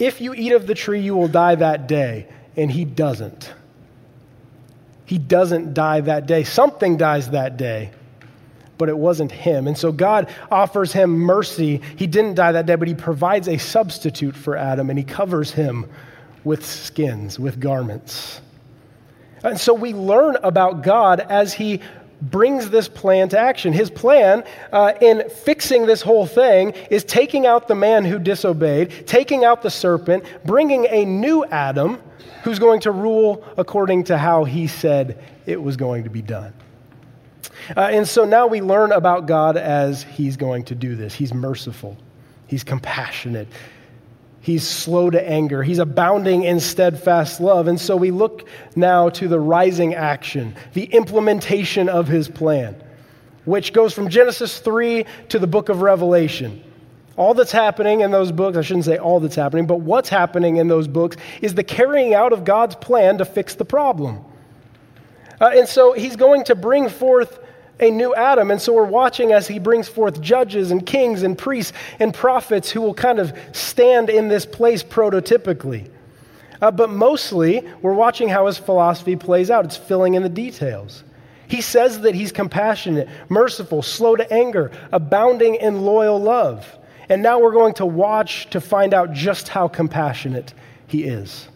[0.00, 2.26] if you eat of the tree, you will die that day.
[2.56, 3.52] And he doesn't.
[5.04, 6.42] He doesn't die that day.
[6.42, 7.90] Something dies that day,
[8.78, 9.66] but it wasn't him.
[9.66, 11.80] And so God offers him mercy.
[11.96, 15.52] He didn't die that day, but he provides a substitute for Adam and he covers
[15.52, 15.86] him
[16.44, 18.40] with skins, with garments.
[19.42, 21.80] And so we learn about God as he
[22.22, 23.72] brings this plan to action.
[23.72, 29.06] His plan uh, in fixing this whole thing is taking out the man who disobeyed,
[29.06, 32.00] taking out the serpent, bringing a new Adam
[32.42, 36.52] who's going to rule according to how he said it was going to be done.
[37.76, 41.14] Uh, and so now we learn about God as he's going to do this.
[41.14, 41.96] He's merciful,
[42.46, 43.48] he's compassionate,
[44.40, 45.62] He's slow to anger.
[45.62, 47.68] He's abounding in steadfast love.
[47.68, 52.82] And so we look now to the rising action, the implementation of his plan,
[53.44, 56.64] which goes from Genesis 3 to the book of Revelation.
[57.16, 60.56] All that's happening in those books, I shouldn't say all that's happening, but what's happening
[60.56, 64.24] in those books is the carrying out of God's plan to fix the problem.
[65.38, 67.40] Uh, and so he's going to bring forth
[67.80, 68.50] a new Adam.
[68.50, 72.70] And so we're watching as he brings forth judges and kings and priests and prophets
[72.70, 75.90] who will kind of stand in this place prototypically.
[76.62, 79.64] Uh, but mostly, we're watching how his philosophy plays out.
[79.64, 81.02] It's filling in the details.
[81.48, 86.78] He says that he's compassionate, merciful, slow to anger, abounding in loyal love.
[87.08, 90.54] And now we're going to watch to find out just how compassionate
[90.86, 91.48] he is.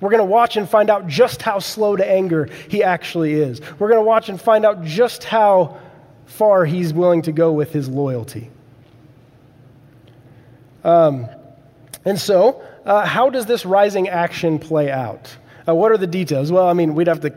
[0.00, 3.60] We're going to watch and find out just how slow to anger he actually is.
[3.78, 5.78] We're going to watch and find out just how
[6.26, 8.50] far he's willing to go with his loyalty.
[10.84, 11.28] Um,
[12.04, 15.34] and so, uh, how does this rising action play out?
[15.66, 16.52] Uh, what are the details?
[16.52, 17.30] Well, I mean, we'd have to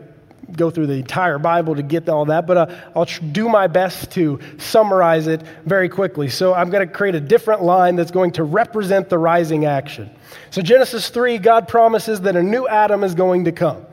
[0.56, 3.66] go through the entire Bible to get all that, but uh, I'll tr- do my
[3.66, 6.28] best to summarize it very quickly.
[6.28, 10.10] So I'm going to create a different line that's going to represent the rising action.
[10.50, 13.84] So, Genesis 3, God promises that a new Adam is going to come,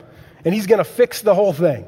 [0.44, 1.86] and he's going to fix the whole thing.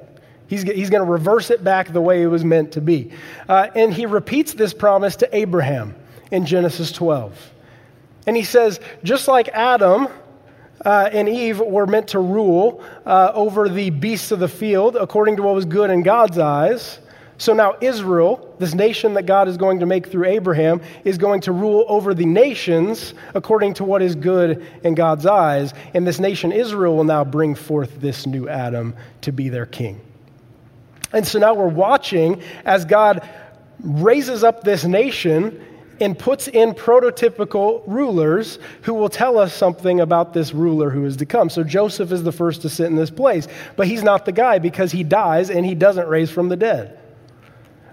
[0.49, 3.13] He's, he's going to reverse it back the way it was meant to be.
[3.49, 5.95] Uh, and he repeats this promise to Abraham
[6.33, 7.53] in Genesis 12.
[8.27, 10.09] And he says, just like Adam
[10.85, 15.37] uh, and Eve were meant to rule uh, over the beasts of the field according
[15.37, 17.01] to what was good in God's eyes,
[17.41, 21.41] so now Israel, this nation that God is going to make through Abraham, is going
[21.43, 25.73] to rule over the nations according to what is good in God's eyes.
[25.95, 30.03] And this nation, Israel, will now bring forth this new Adam to be their king.
[31.15, 33.27] And so now we're watching as God
[33.83, 35.65] raises up this nation
[36.01, 41.19] and puts in prototypical rulers who will tell us something about this ruler who is
[41.19, 41.51] to come.
[41.51, 44.59] So Joseph is the first to sit in this place, but he's not the guy
[44.59, 46.99] because he dies and he doesn't raise from the dead.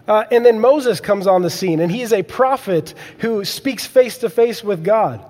[0.07, 3.85] Uh, and then Moses comes on the scene, and he is a prophet who speaks
[3.85, 5.23] face to face with God.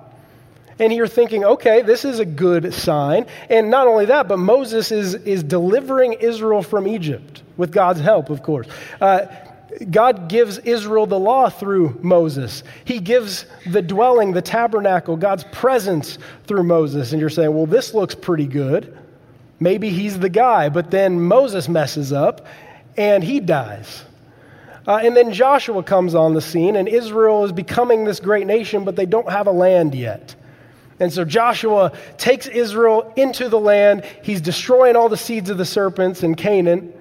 [0.78, 3.26] And you're thinking, okay, this is a good sign.
[3.50, 8.30] And not only that, but Moses is, is delivering Israel from Egypt with God's help,
[8.30, 8.68] of course.
[9.00, 9.26] Uh,
[9.90, 12.64] God gives Israel the law through Moses.
[12.84, 17.12] He gives the dwelling, the tabernacle, God's presence through Moses.
[17.12, 18.96] And you're saying, well, this looks pretty good.
[19.60, 20.68] Maybe he's the guy.
[20.68, 22.46] But then Moses messes up
[22.96, 24.04] and he dies.
[24.86, 28.84] Uh, and then Joshua comes on the scene, and Israel is becoming this great nation,
[28.84, 30.34] but they don't have a land yet.
[30.98, 34.02] And so Joshua takes Israel into the land.
[34.22, 36.92] He's destroying all the seeds of the serpents in Canaan,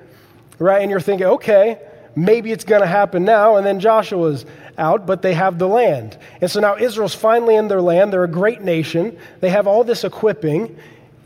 [0.59, 0.81] right?
[0.81, 1.79] And you're thinking, okay,
[2.17, 3.55] maybe it's going to happen now.
[3.55, 4.45] And then Joshua's
[4.77, 6.17] out, but they have the land.
[6.41, 8.11] And so now Israel's finally in their land.
[8.11, 9.17] They're a great nation.
[9.39, 10.77] They have all this equipping.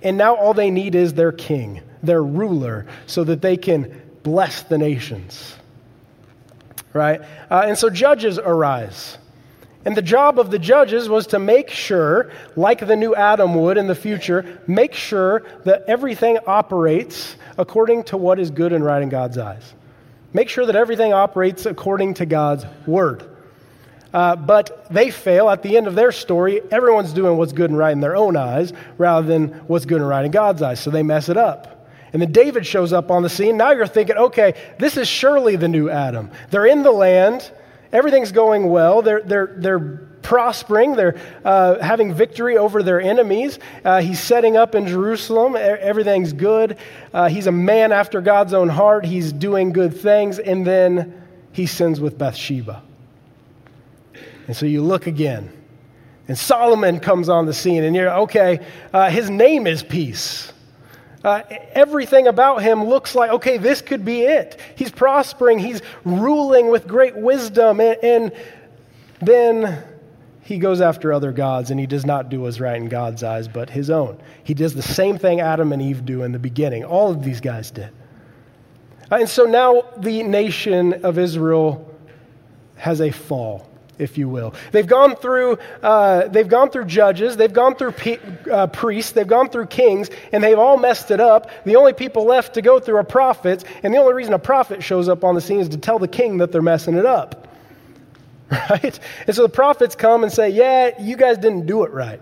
[0.04, 4.64] And now all they need is their king, their ruler, so that they can bless
[4.64, 5.56] the nations.
[6.94, 7.22] Right?
[7.50, 9.18] Uh, and so judges arise.
[9.86, 13.78] And the job of the judges was to make sure, like the new Adam would
[13.78, 19.02] in the future, make sure that everything operates according to what is good and right
[19.02, 19.74] in God's eyes.
[20.34, 23.24] Make sure that everything operates according to God's word.
[24.14, 26.62] Uh, but they fail at the end of their story.
[26.72, 30.10] Everyone's doing what's good and right in their own eyes rather than what's good and
[30.10, 30.80] right in God's eyes.
[30.80, 31.88] So they mess it up.
[32.14, 33.56] And then David shows up on the scene.
[33.56, 36.30] Now you're thinking, okay, this is surely the new Adam.
[36.50, 37.50] They're in the land.
[37.94, 39.02] Everything's going well.
[39.02, 40.96] They're, they're, they're prospering.
[40.96, 43.60] They're uh, having victory over their enemies.
[43.84, 45.56] Uh, he's setting up in Jerusalem.
[45.56, 46.78] Everything's good.
[47.14, 49.06] Uh, he's a man after God's own heart.
[49.06, 50.40] He's doing good things.
[50.40, 52.82] And then he sins with Bathsheba.
[54.48, 55.52] And so you look again.
[56.28, 57.84] And Solomon comes on the scene.
[57.84, 60.52] And you're, okay, uh, his name is peace.
[61.24, 64.60] Uh, everything about him looks like, okay, this could be it.
[64.76, 68.32] He's prospering, he's ruling with great wisdom, and, and
[69.20, 69.84] then
[70.52, 73.48] he goes after other gods and he does not do what's right in God's eyes,
[73.48, 74.20] but his own.
[74.44, 76.84] He does the same thing Adam and Eve do in the beginning.
[76.84, 77.90] All of these guys did.
[79.10, 81.90] Uh, and so now the nation of Israel
[82.76, 84.54] has a fall if you will.
[84.72, 88.18] They've gone through, uh, they've gone through judges, they've gone through pe-
[88.52, 91.52] uh, priests, they've gone through kings, and they've all messed it up.
[91.66, 94.82] The only people left to go through are prophets, and the only reason a prophet
[94.82, 97.48] shows up on the scene is to tell the king that they're messing it up.
[98.70, 99.00] Right?
[99.28, 102.20] And so the prophets come and say, Yeah, you guys didn't do it right.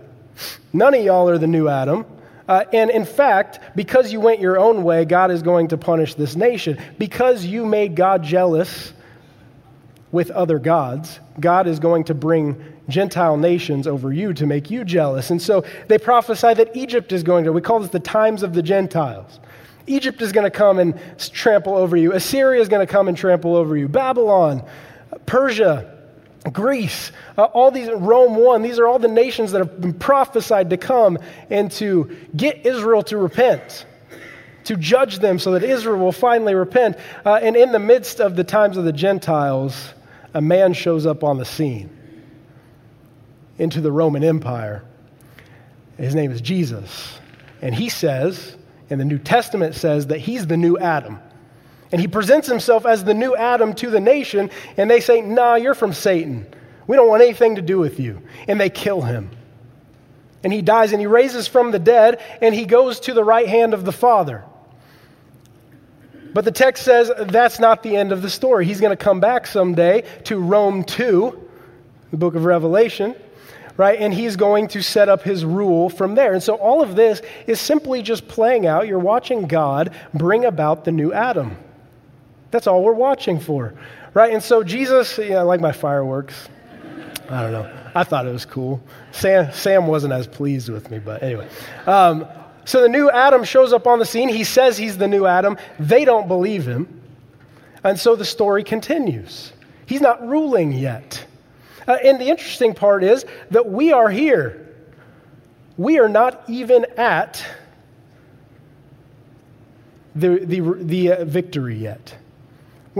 [0.72, 2.06] None of y'all are the new Adam.
[2.48, 6.14] Uh, and in fact, because you went your own way, God is going to punish
[6.14, 6.78] this nation.
[6.98, 8.92] Because you made God jealous
[10.12, 14.84] with other gods, God is going to bring Gentile nations over you to make you
[14.84, 15.30] jealous.
[15.30, 18.52] And so they prophesy that Egypt is going to, we call this the times of
[18.52, 19.38] the Gentiles.
[19.86, 20.98] Egypt is going to come and
[21.32, 22.12] trample over you.
[22.12, 23.88] Assyria is going to come and trample over you.
[23.88, 24.64] Babylon,
[25.26, 25.99] Persia,
[26.52, 30.70] Greece, uh, all these, Rome 1, these are all the nations that have been prophesied
[30.70, 31.18] to come
[31.50, 33.84] and to get Israel to repent
[34.64, 36.96] to judge them so that Israel will finally repent.
[37.24, 39.94] Uh, and in the midst of the times of the Gentiles,
[40.34, 41.90] a man shows up on the scene
[43.58, 44.84] into the Roman Empire.
[45.98, 47.18] His name is Jesus.
[47.60, 48.56] And he says,
[48.88, 51.18] and the New Testament says, that he's the new Adam.
[51.92, 55.56] And he presents himself as the new Adam to the nation, and they say, Nah,
[55.56, 56.46] you're from Satan.
[56.86, 58.22] We don't want anything to do with you.
[58.48, 59.30] And they kill him.
[60.42, 63.48] And he dies, and he raises from the dead, and he goes to the right
[63.48, 64.44] hand of the Father.
[66.32, 68.64] But the text says that's not the end of the story.
[68.64, 71.48] He's going to come back someday to Rome 2,
[72.12, 73.16] the book of Revelation,
[73.76, 73.98] right?
[73.98, 76.32] And he's going to set up his rule from there.
[76.32, 78.86] And so all of this is simply just playing out.
[78.86, 81.56] You're watching God bring about the new Adam.
[82.50, 83.74] That's all we're watching for,
[84.14, 84.32] right?
[84.32, 86.48] And so Jesus, know, I like my fireworks.
[87.28, 87.70] I don't know.
[87.94, 88.82] I thought it was cool.
[89.12, 91.48] Sam, Sam wasn't as pleased with me, but anyway.
[91.86, 92.26] Um,
[92.64, 94.28] so the new Adam shows up on the scene.
[94.28, 95.56] He says he's the new Adam.
[95.78, 97.00] They don't believe him.
[97.84, 99.52] And so the story continues.
[99.86, 101.24] He's not ruling yet.
[101.88, 104.68] Uh, and the interesting part is that we are here.
[105.76, 107.44] We are not even at
[110.14, 112.14] the, the, the uh, victory yet.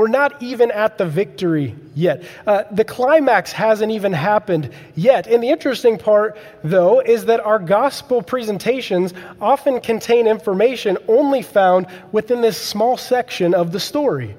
[0.00, 2.22] We're not even at the victory yet.
[2.46, 5.26] Uh, the climax hasn't even happened yet.
[5.26, 11.86] And the interesting part, though, is that our gospel presentations often contain information only found
[12.12, 14.34] within this small section of the story.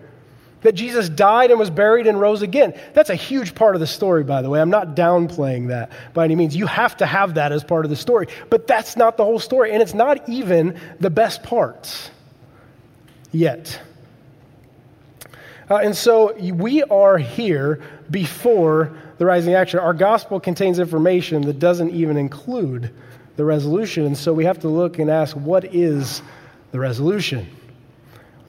[0.61, 2.73] That Jesus died and was buried and rose again.
[2.95, 4.59] That's a huge part of the story, by the way.
[4.59, 6.55] I'm not downplaying that by any means.
[6.55, 8.29] You have to have that as part of the story.
[8.49, 9.73] But that's not the whole story.
[9.73, 12.09] And it's not even the best parts
[13.31, 13.79] yet.
[15.71, 19.79] Uh, and so we are here before the rising action.
[19.79, 22.93] Our gospel contains information that doesn't even include
[23.37, 24.05] the resolution.
[24.05, 26.23] And so we have to look and ask, what is
[26.73, 27.47] the resolution?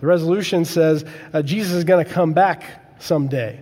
[0.01, 3.61] The resolution says uh, Jesus is going to come back someday.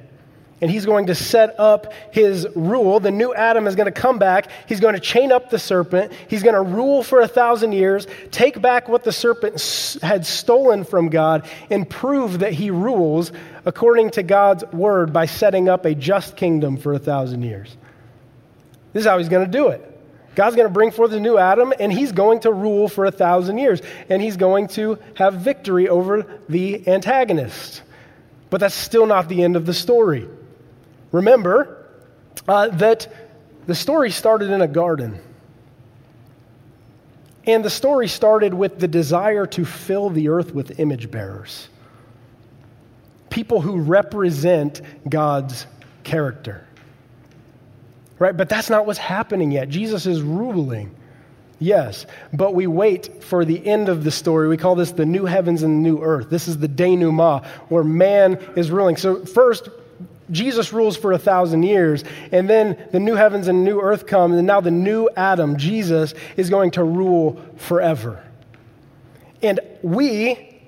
[0.61, 3.01] And he's going to set up his rule.
[3.01, 4.49] The new Adam is going to come back.
[4.67, 6.13] He's going to chain up the serpent.
[6.29, 9.55] He's going to rule for a thousand years, take back what the serpent
[10.03, 13.33] had stolen from God, and prove that he rules
[13.65, 17.77] according to God's word by setting up a just kingdom for a thousand years.
[18.93, 19.87] This is how he's going to do it.
[20.35, 23.11] God's going to bring forth a new Adam, and he's going to rule for a
[23.11, 23.83] thousand years.
[24.09, 27.83] And he's going to have victory over the antagonist.
[28.49, 30.29] But that's still not the end of the story.
[31.13, 31.87] Remember
[32.49, 33.13] uh, that
[33.67, 35.21] the story started in a garden.
[37.47, 41.69] And the story started with the desire to fill the earth with image bearers
[43.31, 45.67] people who represent God's
[46.03, 46.67] character.
[48.19, 48.37] Right?
[48.37, 49.71] But that's not what's happening yet.
[49.71, 50.95] Jesus is ruling.
[51.59, 54.49] Yes, but we wait for the end of the story.
[54.49, 56.31] We call this the new heavens and the new earth.
[56.31, 58.97] This is the denouement, where man is ruling.
[58.97, 59.69] So, first,
[60.31, 64.33] Jesus rules for a thousand years, and then the new heavens and new earth come,
[64.33, 68.25] and now the new Adam, Jesus, is going to rule forever.
[69.43, 70.61] And we,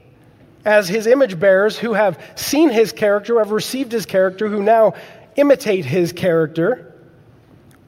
[0.65, 4.63] as his image bearers who have seen his character, who have received his character, who
[4.63, 4.95] now
[5.37, 6.95] imitate his character,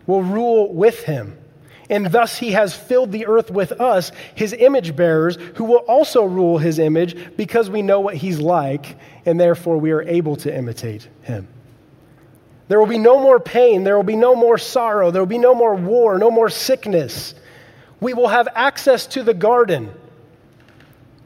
[0.07, 1.39] will rule with him.
[1.91, 6.25] And thus he has filled the earth with us, his image bearers, who will also
[6.25, 8.97] rule his image because we know what he's like,
[9.27, 11.47] and therefore we are able to imitate him.
[12.69, 13.85] There will be no more pain.
[13.85, 15.11] There will be no more sorrow.
[15.11, 17.35] There will be no more war, no more sickness.
[18.01, 19.93] We will have access to the garden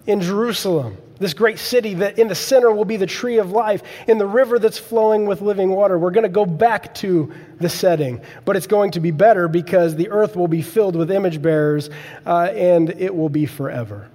[0.07, 3.83] in Jerusalem, this great city that in the center will be the tree of life,
[4.09, 5.99] in the river that's flowing with living water.
[5.99, 9.97] We're going to go back to the setting, but it's going to be better because
[9.97, 11.91] the earth will be filled with image bearers
[12.25, 14.09] uh, and it will be forever.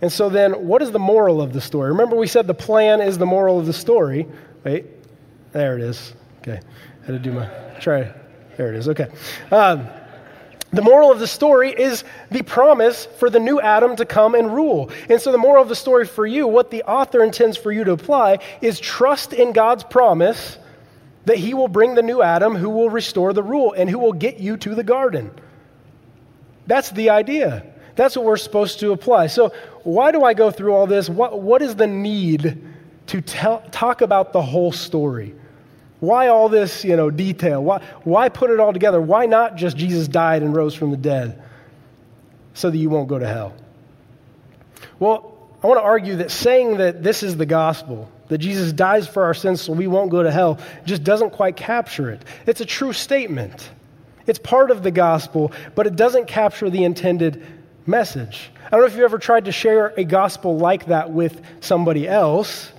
[0.00, 1.90] And so, then, what is the moral of the story?
[1.90, 4.26] Remember, we said the plan is the moral of the story.
[4.64, 4.86] Wait,
[5.52, 6.14] there it is.
[6.40, 6.60] Okay,
[7.02, 7.46] I had to do my
[7.80, 8.12] try.
[8.56, 8.88] There it is.
[8.88, 9.08] Okay.
[9.50, 9.88] Um,
[10.72, 14.54] the moral of the story is the promise for the new Adam to come and
[14.54, 14.90] rule.
[15.10, 17.84] And so, the moral of the story for you, what the author intends for you
[17.84, 20.58] to apply, is trust in God's promise
[21.26, 24.14] that He will bring the new Adam who will restore the rule and who will
[24.14, 25.30] get you to the garden.
[26.66, 27.66] That's the idea.
[27.94, 29.26] That's what we're supposed to apply.
[29.26, 29.52] So,
[29.82, 31.08] why do I go through all this?
[31.10, 32.62] What, what is the need
[33.12, 35.34] to tell, talk about the whole story.
[36.00, 37.62] Why all this, you know, detail?
[37.62, 39.02] Why, why put it all together?
[39.02, 41.42] Why not just Jesus died and rose from the dead
[42.54, 43.54] so that you won't go to hell?
[44.98, 49.06] Well, I want to argue that saying that this is the gospel, that Jesus dies
[49.06, 52.24] for our sins so we won't go to hell, just doesn't quite capture it.
[52.46, 53.68] It's a true statement.
[54.26, 57.44] It's part of the gospel, but it doesn't capture the intended
[57.84, 58.50] message.
[58.66, 62.08] I don't know if you've ever tried to share a gospel like that with somebody
[62.08, 62.71] else.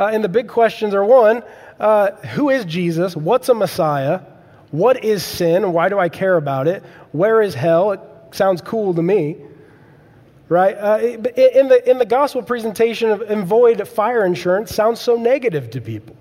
[0.00, 1.42] Uh, and the big questions are one,
[1.78, 3.14] uh, who is Jesus?
[3.14, 4.22] What's a Messiah?
[4.70, 5.74] What is sin?
[5.74, 6.82] Why do I care about it?
[7.12, 7.92] Where is hell?
[7.92, 9.36] It sounds cool to me.
[10.48, 10.74] Right?
[10.74, 15.82] Uh, in, the, in the gospel presentation of avoid fire insurance sounds so negative to
[15.82, 16.16] people.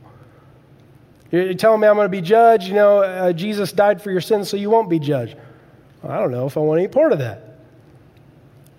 [1.32, 2.68] You're telling me I'm going to be judged.
[2.68, 5.38] You know, uh, Jesus died for your sins, so you won't be judged.
[6.04, 7.60] Well, I don't know if I want any part of that.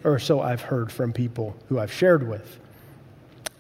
[0.05, 2.59] Or so I've heard from people who I've shared with.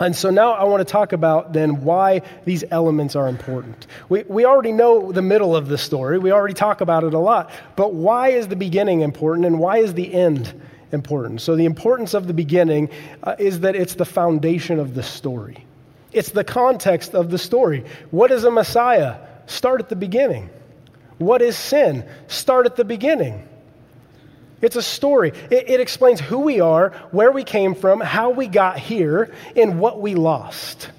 [0.00, 3.86] And so now I want to talk about then why these elements are important.
[4.08, 7.18] We, we already know the middle of the story, we already talk about it a
[7.18, 10.58] lot, but why is the beginning important and why is the end
[10.90, 11.42] important?
[11.42, 12.88] So, the importance of the beginning
[13.22, 15.64] uh, is that it's the foundation of the story,
[16.12, 17.84] it's the context of the story.
[18.10, 19.16] What is a Messiah?
[19.46, 20.48] Start at the beginning.
[21.18, 22.08] What is sin?
[22.28, 23.46] Start at the beginning.
[24.62, 25.32] It's a story.
[25.50, 29.80] It, it, explains who we are, where we came from, how we got here, and
[29.80, 30.90] what we lost.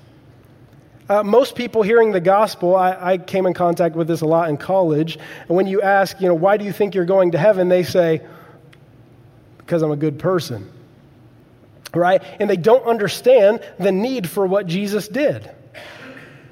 [1.07, 4.49] Uh, most people hearing the gospel, I, I, came in contact with this a lot
[4.49, 7.37] in college, and when you ask, you know, why do you think you're going to
[7.37, 8.21] heaven, they say,
[9.57, 10.71] because I'm a good person.
[11.93, 12.23] Right?
[12.39, 15.51] And they don't understand the need for what Jesus did.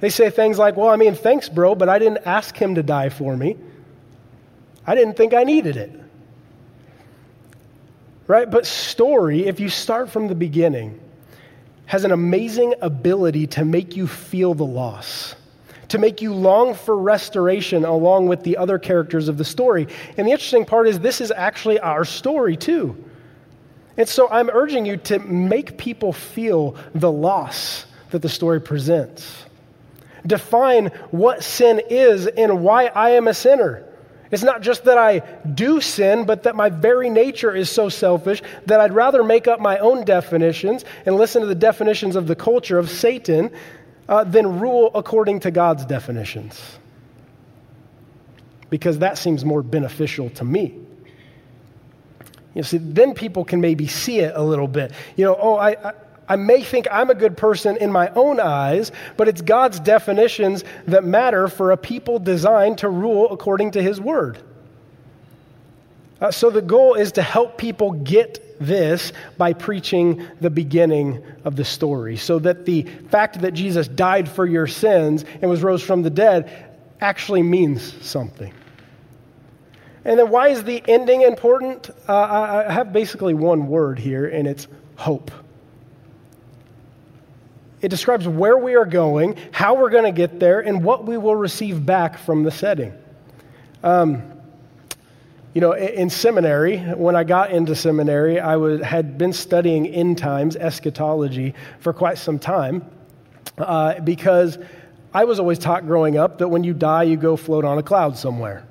[0.02, 2.84] They say things like, well, I mean, thanks, bro, but I didn't ask him to
[2.84, 3.58] die for me.
[4.86, 5.99] I didn't think I needed it
[8.30, 8.50] right?
[8.50, 11.00] But story, if you start from the beginning,
[11.88, 15.36] has an amazing ability to make you feel the loss,
[15.88, 19.88] to make you long for restoration along with the other characters of the story.
[20.16, 23.04] And the interesting part is, this is actually our story too.
[23.98, 29.46] And so I'm urging you to make people feel the loss that the story presents.
[30.28, 33.89] Define what sin is and why I am a sinner.
[34.32, 38.44] It's not just that I do sin, but that my very nature is so selfish
[38.68, 42.36] that I'd rather make up my own definitions and listen to the definitions of the
[42.36, 43.52] culture of Satan
[44.08, 46.62] uh, than rule according to God's definitions.
[48.70, 50.76] Because that seems more beneficial to me.
[52.54, 54.92] You see, then people can maybe see it a little bit.
[55.16, 55.94] You know, oh, I, I
[56.30, 60.64] I may think I'm a good person in my own eyes, but it's God's definitions
[60.86, 64.38] that matter for a people designed to rule according to His word.
[66.22, 71.56] Uh, so the goal is to help people get this by preaching the beginning of
[71.56, 75.82] the story, so that the fact that Jesus died for your sins and was rose
[75.82, 76.70] from the dead
[77.02, 78.54] actually means something.
[80.06, 81.90] And then, why is the ending important?
[82.08, 85.32] Uh, I have basically one word here, and it's hope.
[87.82, 91.18] It describes where we are going, how we're going to get there, and what we
[91.18, 92.94] will receive back from the setting.
[93.84, 94.24] Um,
[95.54, 100.18] you know, in seminary, when I got into seminary, I was, had been studying end
[100.18, 102.86] times, eschatology, for quite some time
[103.58, 104.60] uh, because
[105.14, 107.84] I was always taught growing up that when you die, you go float on a
[107.84, 108.66] cloud somewhere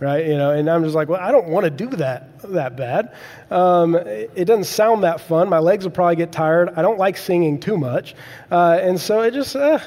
[0.00, 0.26] right?
[0.26, 3.14] You know, and I'm just like, well, I don't want to do that that bad.
[3.50, 5.48] Um, it, doesn't sound that fun.
[5.48, 6.70] My legs will probably get tired.
[6.74, 8.14] I don't like singing too much,
[8.50, 9.54] uh, and so it just.
[9.54, 9.78] Uh.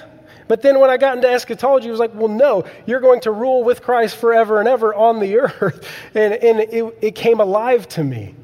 [0.45, 3.31] But then when I got into eschatology, it was like, well, no, you're going to
[3.31, 7.87] rule with Christ forever and ever on the earth, and and it, it came alive
[7.89, 8.35] to me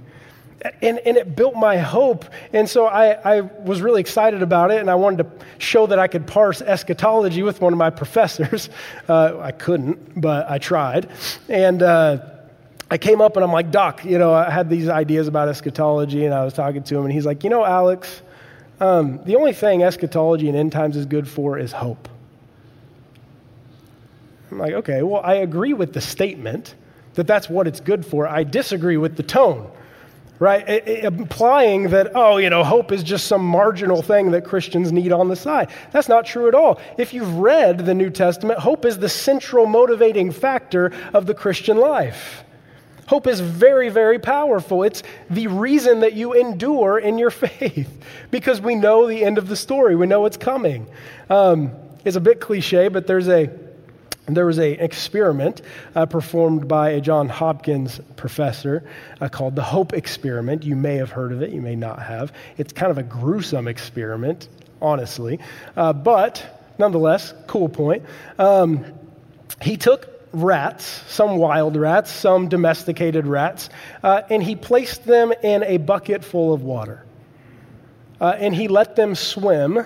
[0.81, 2.25] and, and it built my hope.
[2.53, 5.99] And so I, I was really excited about it, and I wanted to show that
[5.99, 8.69] I could parse eschatology with one of my professors.
[9.07, 11.09] Uh, I couldn't, but I tried.
[11.47, 12.19] And uh,
[12.91, 16.25] I came up and I'm like, Doc, you know, I had these ideas about eschatology,
[16.25, 18.21] and I was talking to him, and he's like, You know, Alex,
[18.79, 22.07] um, the only thing eschatology and end times is good for is hope.
[24.51, 26.73] I'm like, okay, well, I agree with the statement
[27.13, 28.27] that that's what it's good for.
[28.27, 29.69] I disagree with the tone
[30.39, 30.87] right?
[30.87, 35.27] Implying that, oh, you know, hope is just some marginal thing that Christians need on
[35.27, 35.69] the side.
[35.91, 36.79] That's not true at all.
[36.97, 41.77] If you've read the New Testament, hope is the central motivating factor of the Christian
[41.77, 42.45] life.
[43.07, 44.83] Hope is very, very powerful.
[44.83, 47.89] It's the reason that you endure in your faith
[48.31, 49.95] because we know the end of the story.
[49.95, 50.87] We know it's coming.
[51.29, 51.71] Um,
[52.05, 53.49] it's a bit cliche, but there's a
[54.35, 55.61] there was an experiment
[55.95, 58.83] uh, performed by a John Hopkins professor
[59.21, 60.63] uh, called the Hope Experiment.
[60.63, 62.33] You may have heard of it, you may not have.
[62.57, 64.47] It's kind of a gruesome experiment,
[64.81, 65.39] honestly,
[65.77, 68.03] uh, but nonetheless, cool point.
[68.37, 68.85] Um,
[69.61, 73.69] he took rats, some wild rats, some domesticated rats,
[74.03, 77.03] uh, and he placed them in a bucket full of water.
[78.21, 79.85] Uh, and he let them swim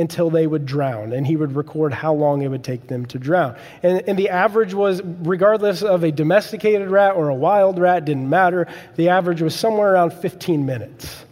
[0.00, 3.18] until they would drown, and he would record how long it would take them to
[3.18, 3.56] drown.
[3.82, 8.28] And, and, the average was, regardless of a domesticated rat or a wild rat, didn't
[8.28, 11.24] matter, the average was somewhere around 15 minutes.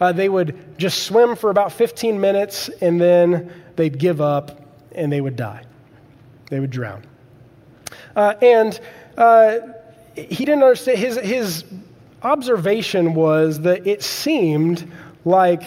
[0.00, 4.60] Uh, they would just swim for about 15 minutes, and then they'd give up
[4.92, 5.62] and they would die.
[6.50, 7.02] They would drown.
[8.16, 8.78] Uh, and
[9.16, 9.58] uh,
[10.14, 11.64] he didn't understand, his, his
[12.22, 14.90] observation was that it seemed
[15.24, 15.62] like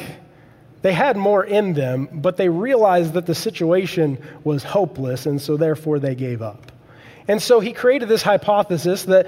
[0.81, 5.57] they had more in them, but they realized that the situation was hopeless, and so
[5.57, 6.71] therefore they gave up.
[7.27, 9.27] And so he created this hypothesis that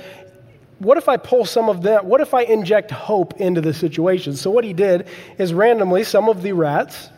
[0.79, 2.05] what if I pull some of that?
[2.05, 4.35] What if I inject hope into the situation?
[4.35, 7.09] So what he did is randomly, some of the rats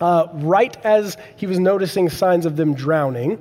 [0.00, 3.38] uh, right as he was noticing signs of them drowning,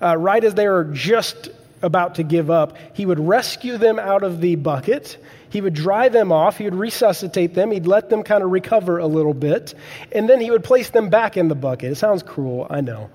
[0.00, 1.50] uh, right as they were just
[1.82, 5.18] about to give up, he would rescue them out of the bucket.
[5.52, 6.56] He would dry them off.
[6.56, 7.70] He would resuscitate them.
[7.70, 9.74] He'd let them kind of recover a little bit.
[10.10, 11.92] And then he would place them back in the bucket.
[11.92, 13.10] It sounds cruel, I know.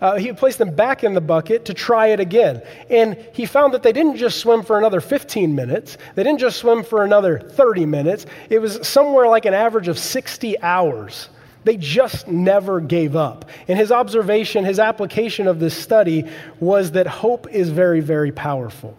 [0.00, 2.62] Uh, he would place them back in the bucket to try it again.
[2.88, 6.58] And he found that they didn't just swim for another 15 minutes, they didn't just
[6.58, 8.24] swim for another 30 minutes.
[8.48, 11.28] It was somewhere like an average of 60 hours
[11.64, 13.50] they just never gave up.
[13.68, 16.24] And his observation, his application of this study
[16.58, 18.96] was that hope is very, very powerful.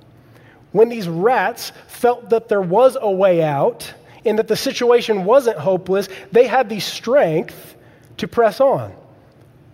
[0.72, 3.94] When these rats felt that there was a way out
[4.26, 7.76] and that the situation wasn't hopeless, they had the strength
[8.18, 8.94] to press on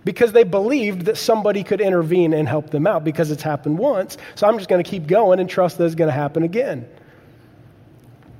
[0.03, 4.17] because they believed that somebody could intervene and help them out because it's happened once.
[4.35, 6.87] So I'm just going to keep going and trust that it's going to happen again.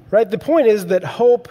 [0.10, 0.30] Right?
[0.30, 1.50] The point is that hope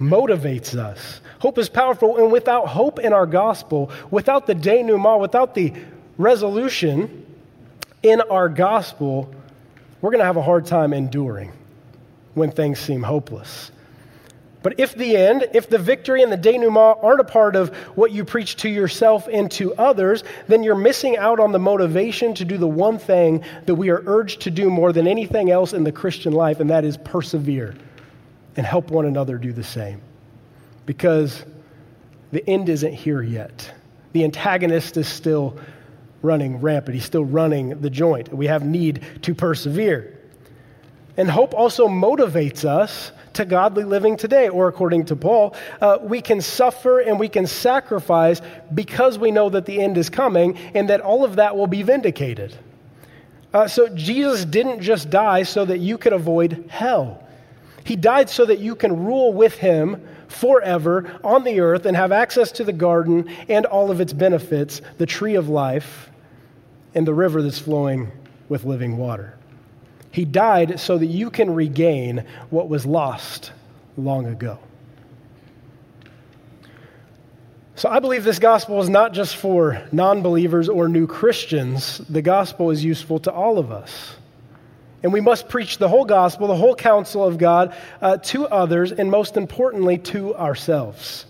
[0.00, 1.20] motivates us.
[1.40, 5.74] Hope is powerful, and without hope in our gospel, without the denouement, without the
[6.16, 7.26] resolution
[8.02, 9.34] in our gospel,
[10.00, 11.52] we're going to have a hard time enduring
[12.34, 13.70] when things seem hopeless.
[14.62, 18.12] But if the end, if the victory and the denouement aren't a part of what
[18.12, 22.44] you preach to yourself and to others, then you're missing out on the motivation to
[22.44, 25.84] do the one thing that we are urged to do more than anything else in
[25.84, 27.74] the Christian life, and that is persevere
[28.56, 30.02] and help one another do the same.
[30.84, 31.44] Because
[32.32, 33.72] the end isn't here yet.
[34.12, 35.56] The antagonist is still
[36.22, 38.32] running rampant, he's still running the joint.
[38.32, 40.18] We have need to persevere.
[41.16, 46.20] And hope also motivates us to godly living today, or according to Paul, uh, we
[46.20, 48.40] can suffer and we can sacrifice
[48.74, 51.82] because we know that the end is coming and that all of that will be
[51.82, 52.54] vindicated.
[53.52, 57.26] Uh, so Jesus didn't just die so that you could avoid hell.
[57.84, 62.12] He died so that you can rule with him forever on the earth and have
[62.12, 66.09] access to the garden and all of its benefits, the tree of life,
[66.94, 68.10] and the river that's flowing
[68.48, 69.36] with living water.
[70.10, 73.52] He died so that you can regain what was lost
[73.96, 74.58] long ago.
[77.76, 82.20] So I believe this gospel is not just for non believers or new Christians, the
[82.20, 84.16] gospel is useful to all of us.
[85.02, 88.92] And we must preach the whole gospel, the whole counsel of God uh, to others,
[88.92, 91.24] and most importantly, to ourselves.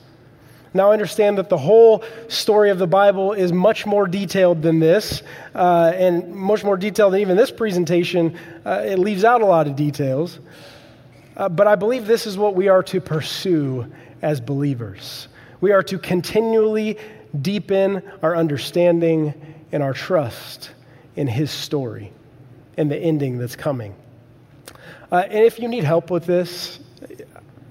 [0.73, 4.79] Now, I understand that the whole story of the Bible is much more detailed than
[4.79, 5.23] this,
[5.55, 8.37] uh, and much more detailed than even this presentation.
[8.65, 10.39] Uh, it leaves out a lot of details.
[11.37, 13.91] Uh, but I believe this is what we are to pursue
[14.23, 15.27] as believers.
[15.61, 16.99] We are to continually
[17.41, 19.35] deepen our understanding
[19.73, 20.71] and our trust
[21.17, 22.13] in His story
[22.77, 23.95] and the ending that's coming.
[25.11, 26.79] Uh, and if you need help with this,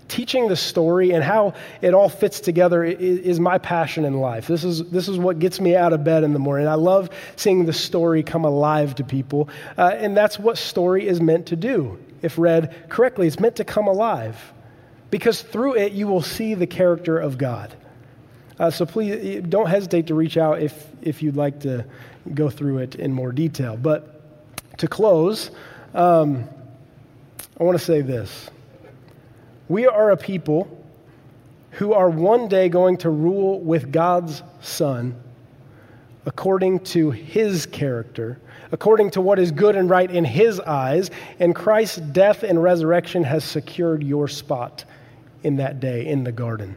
[0.10, 4.48] teaching the story and how it all fits together is, my passion in life.
[4.48, 6.68] This is, this is what gets me out of bed in the morning.
[6.68, 9.48] I love seeing the story come alive to people.
[9.78, 11.98] Uh, and that's what story is meant to do.
[12.22, 14.36] If read correctly, it's meant to come alive
[15.10, 17.74] because through it you will see the character of God.
[18.60, 21.86] Uh, so please don't hesitate to reach out if, if you'd like to
[22.34, 23.78] go through it in more detail.
[23.78, 25.52] But to close,
[25.94, 26.44] um,
[27.58, 28.50] I want to say this.
[29.70, 30.68] We are a people
[31.72, 35.16] who are one day going to rule with God's Son
[36.26, 38.40] according to his character,
[38.72, 43.24] according to what is good and right in his eyes, and Christ's death and resurrection
[43.24, 44.86] has secured your spot
[45.44, 46.76] in that day in the garden.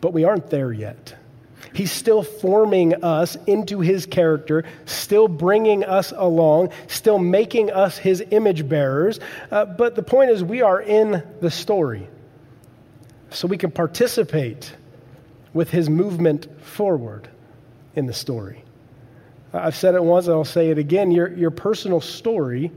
[0.00, 1.14] But we aren't there yet.
[1.72, 8.22] He's still forming us into his character, still bringing us along, still making us his
[8.30, 9.20] image bearers.
[9.50, 12.08] Uh, but the point is, we are in the story.
[13.30, 14.74] So we can participate
[15.52, 17.28] with his movement forward
[17.94, 18.64] in the story.
[19.52, 21.10] I've said it once, and I'll say it again.
[21.10, 22.70] Your, your personal story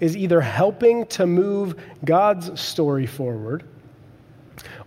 [0.00, 3.64] is either helping to move God's story forward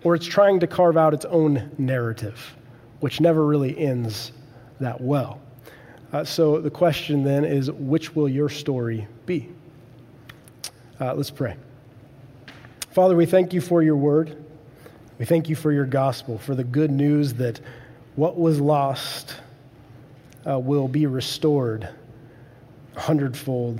[0.03, 2.55] or it's trying to carve out its own narrative
[2.99, 4.31] which never really ends
[4.79, 5.39] that well.
[6.11, 9.49] Uh, so the question then is which will your story be?
[10.99, 11.55] Uh, let's pray.
[12.91, 14.43] Father, we thank you for your word.
[15.19, 17.59] We thank you for your gospel, for the good news that
[18.15, 19.35] what was lost
[20.47, 21.87] uh, will be restored
[22.95, 23.79] a hundredfold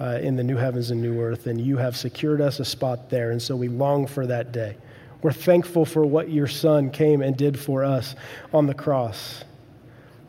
[0.00, 3.10] uh, in the new heavens and new earth, and you have secured us a spot
[3.10, 4.76] there, and so we long for that day.
[5.22, 8.14] We're thankful for what your Son came and did for us
[8.52, 9.44] on the cross.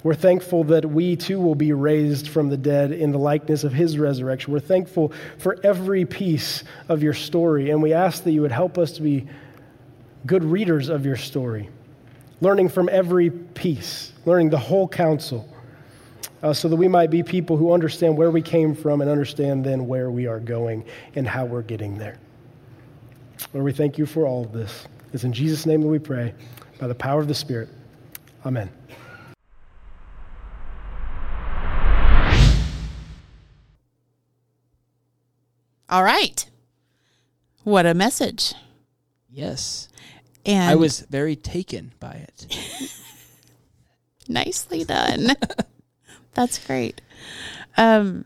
[0.04, 3.74] We're thankful that we too will be raised from the dead in the likeness of
[3.74, 4.54] his resurrection.
[4.54, 8.78] We're thankful for every piece of your story, and we ask that you would help
[8.78, 9.28] us to be
[10.26, 11.70] good readers of your story,
[12.42, 15.50] learning from every piece, learning the whole counsel,
[16.44, 19.66] uh, so that we might be people who understand where we came from and understand
[19.66, 20.86] then where we are going
[21.16, 22.18] and how we're getting there.
[23.54, 24.88] Lord, we thank you for all of this.
[25.14, 26.34] It's in Jesus' name that we pray,
[26.80, 27.70] by the power of the Spirit.
[28.46, 28.70] Amen.
[35.90, 36.50] All right.
[37.64, 38.54] What a message.
[39.30, 39.90] Yes.
[40.46, 42.94] And I was very taken by it.
[44.28, 45.30] nicely done.
[46.34, 47.02] That's great.
[47.78, 48.26] Um,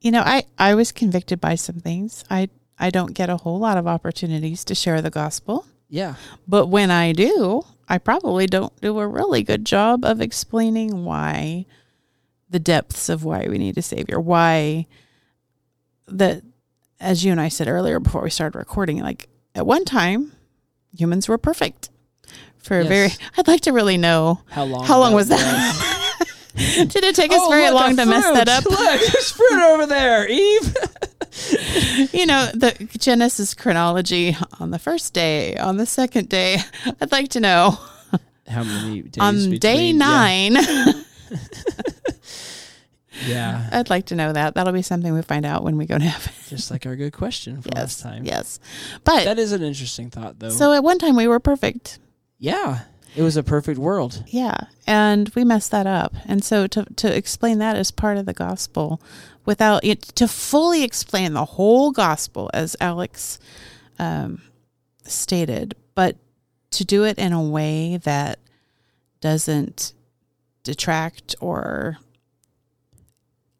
[0.00, 2.24] you know, I I was convicted by some things.
[2.30, 2.48] I
[2.80, 6.14] I don't get a whole lot of opportunities to share the gospel, Yeah.
[6.48, 11.66] but when I do, I probably don't do a really good job of explaining why
[12.48, 14.86] the depths of why we need a savior, why
[16.08, 16.42] that
[16.98, 20.32] as you and I said earlier before we started recording, like at one time
[20.96, 21.90] humans were perfect.
[22.58, 24.84] For a very I'd like to really know How long?
[24.84, 26.16] how long was that?
[26.56, 28.64] Did it take us oh, very Oh, look, long to mess that up?
[28.66, 30.76] Look, there's fruit over there, Eve.
[32.12, 36.58] You know, the Genesis chronology on the first day, on the second day.
[37.00, 37.78] I'd like to know
[38.48, 39.18] How many days?
[39.20, 39.96] on between- day yeah.
[39.96, 40.56] nine.
[43.26, 43.68] Yeah.
[43.72, 44.54] I'd like to know that.
[44.54, 46.32] That'll be something we find out when we go to heaven.
[46.48, 47.76] Just like our good question from yes.
[47.76, 48.24] last time.
[48.24, 48.58] Yes.
[49.04, 50.48] But That is an interesting thought, though.
[50.48, 51.98] so at one time we were perfect.
[52.38, 52.80] yeah,
[53.16, 54.24] it was a perfect world.
[54.28, 54.56] Yeah.
[54.86, 56.14] And we messed that up.
[56.26, 59.00] And so to, to explain that as part of the gospel
[59.44, 63.38] without it, to fully explain the whole gospel, as Alex
[63.98, 64.42] um,
[65.04, 66.16] stated, but
[66.70, 68.38] to do it in a way that
[69.20, 69.92] doesn't
[70.62, 71.98] detract or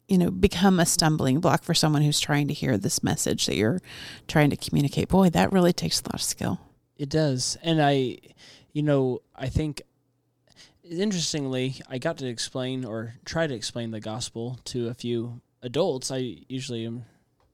[0.07, 3.55] you know become a stumbling block for someone who's trying to hear this message that
[3.55, 3.81] you're
[4.27, 6.59] trying to communicate boy that really takes a lot of skill
[7.01, 7.57] It does.
[7.63, 8.17] And I,
[8.73, 9.81] you know, I think
[10.83, 16.11] interestingly, I got to explain or try to explain the gospel to a few adults.
[16.11, 17.05] I usually am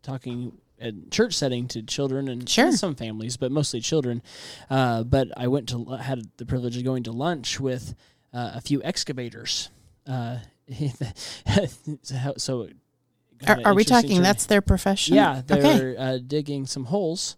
[0.01, 2.72] talking at church setting to children and Sure.
[2.72, 4.22] some families, but mostly children.
[4.70, 7.95] Uh, but I went to had the privilege of going to lunch with
[8.34, 9.70] uh, a few excavators.
[10.05, 10.38] Uh,
[12.38, 12.70] so,
[13.47, 17.38] are, are we talking to- that's their profession yeah, they're okay uh, digging some holes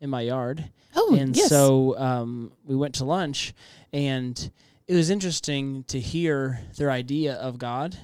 [0.00, 3.52] in my yard oh and yes so um, we went to lunch,
[3.92, 4.50] and
[4.86, 7.96] it was interesting to hear their idea of God,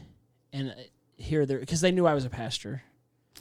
[0.53, 0.75] and uh,
[1.17, 2.83] hear their because they knew I was a pastor.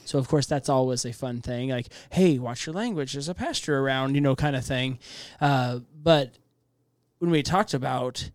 [0.06, 3.14] So of course that's always a fun thing, like, "Hey, watch your language.
[3.14, 5.00] There's a pastor around," you know, kind of thing.
[5.40, 6.36] Uh, but
[7.20, 8.30] when we talked about,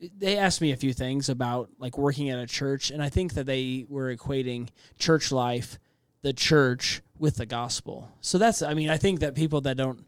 [0.00, 3.34] they asked me a few things about like working at a church, and I think
[3.34, 5.78] that they were equating church life,
[6.22, 8.10] the church, with the gospel.
[8.20, 10.04] So that's, I mean, I think that people that don't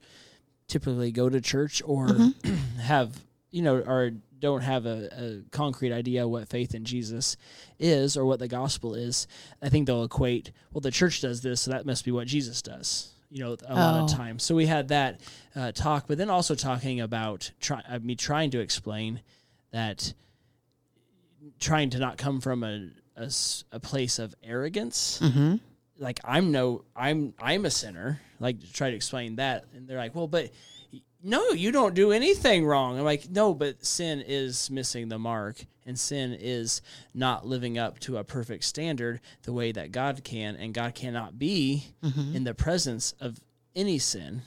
[0.68, 2.08] typically go to church or
[2.80, 7.36] have you know or don't have a, a concrete idea what faith in jesus
[7.80, 9.26] is or what the gospel is
[9.60, 12.62] i think they'll equate well the church does this so that must be what jesus
[12.62, 14.14] does you know a lot of Oh.
[14.14, 15.20] times so we had that
[15.56, 19.20] uh, talk but then also talking about try, uh, me trying to explain
[19.72, 20.14] that
[21.58, 22.90] trying to not come from a
[23.72, 25.56] a place of arrogance mm-hmm.
[26.00, 28.20] Like I'm no I'm I'm a sinner.
[28.40, 30.50] Like to try to explain that, and they're like, well, but
[31.22, 32.98] no, you don't do anything wrong.
[32.98, 36.80] I'm like, no, but sin is missing the mark, and sin is
[37.12, 41.38] not living up to a perfect standard the way that God can, and God cannot
[41.38, 42.34] be mm-hmm.
[42.34, 43.38] in the presence of
[43.76, 44.42] any sin.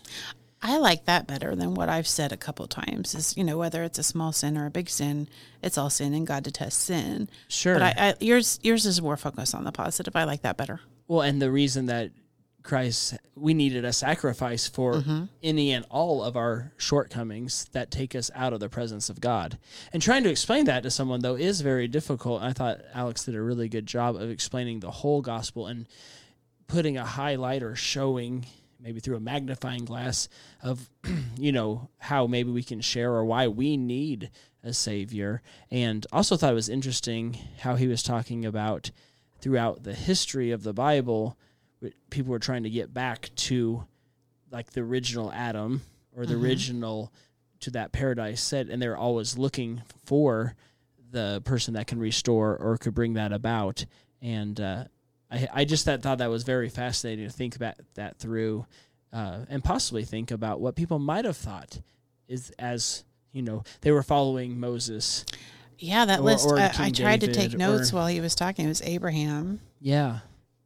[0.65, 3.13] I like that better than what I've said a couple times.
[3.13, 5.27] Is you know whether it's a small sin or a big sin,
[5.61, 7.29] it's all sin, and God detests sin.
[7.49, 7.75] Sure.
[7.75, 10.15] But I, I yours yours is more focused on the positive.
[10.15, 10.79] I like that better.
[11.13, 12.09] Well, and the reason that
[12.63, 15.25] Christ, we needed a sacrifice for mm-hmm.
[15.43, 19.59] any and all of our shortcomings that take us out of the presence of God.
[19.91, 22.41] And trying to explain that to someone, though, is very difficult.
[22.41, 25.87] I thought Alex did a really good job of explaining the whole gospel and
[26.65, 28.47] putting a highlight or showing
[28.79, 30.27] maybe through a magnifying glass
[30.63, 30.89] of
[31.37, 34.31] you know how maybe we can share or why we need
[34.63, 38.89] a savior and also thought it was interesting how he was talking about
[39.43, 41.37] throughout the history of the bible
[42.09, 43.85] people were trying to get back to
[44.51, 45.81] like the original adam
[46.15, 47.11] or the original
[47.59, 50.55] to that paradise set and they're always looking for
[51.13, 53.85] the person that can restore or could bring that about.
[54.21, 54.85] And uh,
[55.31, 58.65] I, I just that, thought that was very fascinating to think about that through
[59.13, 61.79] uh, and possibly think about what people might have thought
[62.27, 65.25] is as you know they were following moses
[65.79, 66.47] Yeah, that Or- list.
[66.47, 68.65] or I, I tried to take notes or- while he was talking.
[68.65, 70.19] It was Abraham yeah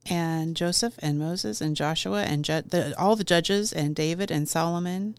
[0.09, 4.47] and Joseph and Moses and Joshua and ju- the, all the judges and David and
[4.47, 5.15] Solomon,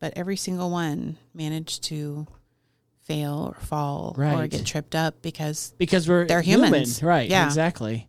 [0.00, 2.26] but every single one managed to
[3.04, 7.02] fail or fall or get tripped up because because we're They're human, humans.
[7.02, 7.28] right?
[7.28, 7.44] Yeah.
[7.46, 8.08] exactly.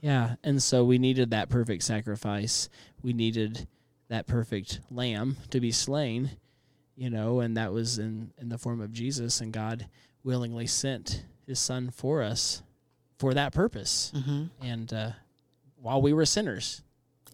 [0.00, 2.68] Yeah, and so we needed that perfect sacrifice.
[3.02, 3.66] We needed
[4.08, 6.30] that perfect lamb to be slain,
[6.96, 9.86] you know, and that was in in the form of Jesus, and God
[10.26, 12.62] willingly sent His Son for us
[13.18, 14.12] for that purpose.
[14.14, 14.50] Mhm.
[14.60, 15.10] And uh,
[15.80, 16.82] while we were sinners,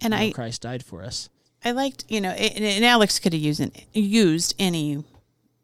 [0.01, 1.29] and I Christ died for us.
[1.65, 5.03] I liked you know and, and Alex could have used an, used any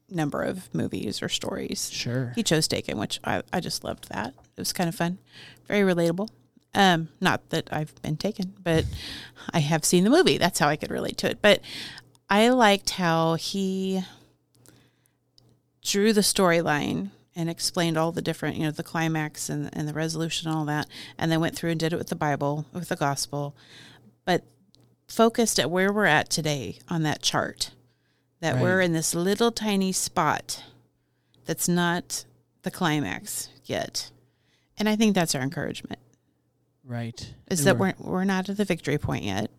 [0.09, 1.91] number of movies or stories.
[1.93, 2.33] Sure.
[2.35, 4.29] He chose Taken, which I, I just loved that.
[4.29, 5.18] It was kind of fun,
[5.66, 6.31] very relatable.
[6.74, 8.85] Um, not that I've been taken, but
[9.53, 10.39] I have seen the movie.
[10.39, 11.41] That's how I could relate to it.
[11.43, 11.61] But
[12.31, 14.03] I liked how he
[15.83, 19.93] drew the storyline and explained all the different, you know, the climax and, and the
[19.95, 22.89] resolution and all that, and then went through and did it with the Bible, with
[22.89, 23.55] the gospel,
[24.24, 24.43] but
[25.07, 27.70] focused at where we're at today on that chart.
[28.41, 28.62] That Right.
[28.62, 30.64] we're in this little tiny spot
[31.47, 32.24] that's not
[32.62, 34.11] the climax yet.
[34.76, 36.01] And I think that's our encouragement
[36.84, 37.34] Right.
[37.49, 39.51] is And that we're, we're not at the victory point yet.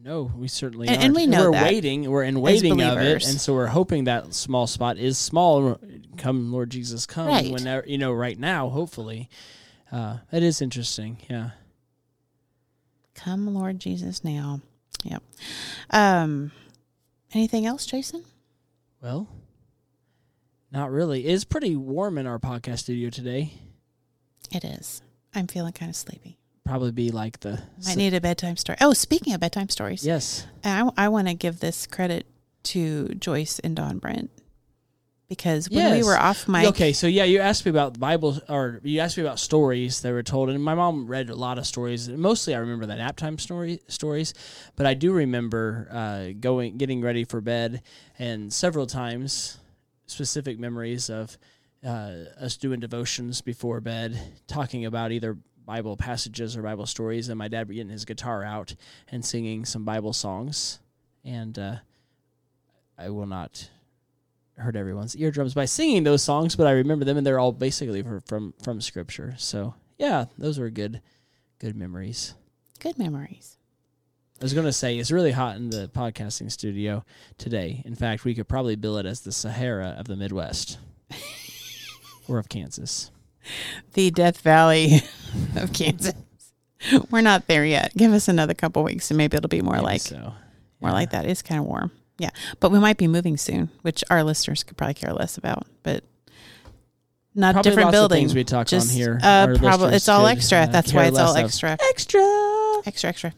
[0.00, 1.04] No, we certainly And- aren't.
[1.06, 2.08] and we know we're that waiting.
[2.08, 5.78] We're in waiting of it, and so we're hoping that small spot is small.
[6.16, 7.26] Come, Lord Jesus, come.
[7.26, 7.50] Right.
[7.50, 9.28] Whenever you know, right now, hopefully,
[9.90, 11.18] uh, it is interesting.
[11.28, 11.50] Yeah.
[13.14, 14.60] Come, Lord Jesus, now.
[15.02, 15.22] Yep.
[15.90, 16.52] Um,
[17.34, 18.24] anything else, Jason?
[19.02, 19.26] Well,
[20.70, 21.26] not really.
[21.26, 23.54] It's pretty warm in our podcast studio today.
[24.52, 25.02] It is.
[25.34, 26.37] I'm feeling kind of sleepy.
[26.68, 28.76] Probably be like the I need a bedtime story.
[28.80, 30.46] Oh, speaking of bedtime stories, yes.
[30.62, 32.26] I, I want to give this credit
[32.64, 34.30] to Joyce and Don Brent
[35.28, 38.80] because when we were off mic, Okay, so yeah, you asked me about Bible, or
[38.82, 41.66] you asked me about stories that were told, and my mom read a lot of
[41.66, 42.08] stories.
[42.08, 44.34] Mostly, I remember the nap time story stories,
[44.76, 47.82] but I do remember uh, going, getting ready for bed,
[48.18, 49.58] and several times,
[50.06, 51.36] specific memories of
[51.82, 55.36] uh, us doing devotions before bed, talking about either
[55.68, 58.74] Bible passages or Bible stories, and my dad getting his guitar out
[59.12, 60.78] and singing some Bible songs,
[61.26, 61.76] and uh,
[62.96, 63.68] I will not
[64.56, 68.02] hurt everyone's eardrums by singing those songs, but I remember them, and they're all basically
[68.02, 69.34] from from, from Scripture.
[69.36, 71.02] So yeah, those were good,
[71.58, 72.34] good memories.
[72.80, 73.58] good memories.
[74.40, 77.04] I was going to say it's really hot in the podcasting studio
[77.36, 77.82] today.
[77.84, 80.78] In fact, we could probably bill it as the Sahara of the Midwest
[82.28, 83.10] or of Kansas.
[83.94, 85.02] The Death Valley
[85.56, 86.14] of Kansas.
[87.10, 87.92] We're not there yet.
[87.96, 90.32] Give us another couple weeks, and maybe it'll be more Maybe like so.
[90.80, 91.26] more like that.
[91.26, 91.90] It's kind of warm.
[92.18, 92.30] Yeah,
[92.60, 95.66] but we might be moving soon, which our listeners could probably care less about.
[95.82, 96.04] But
[97.34, 100.62] not Probably different things we talk on here, Uh, probably it's all extra.
[100.62, 101.44] uh, That's why it's all of.
[101.44, 101.76] extra.
[101.90, 102.20] Extra.
[102.86, 103.34] Extra, extra.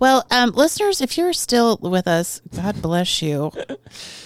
[0.00, 3.52] Well, um, listeners, if you're still with us, God bless you.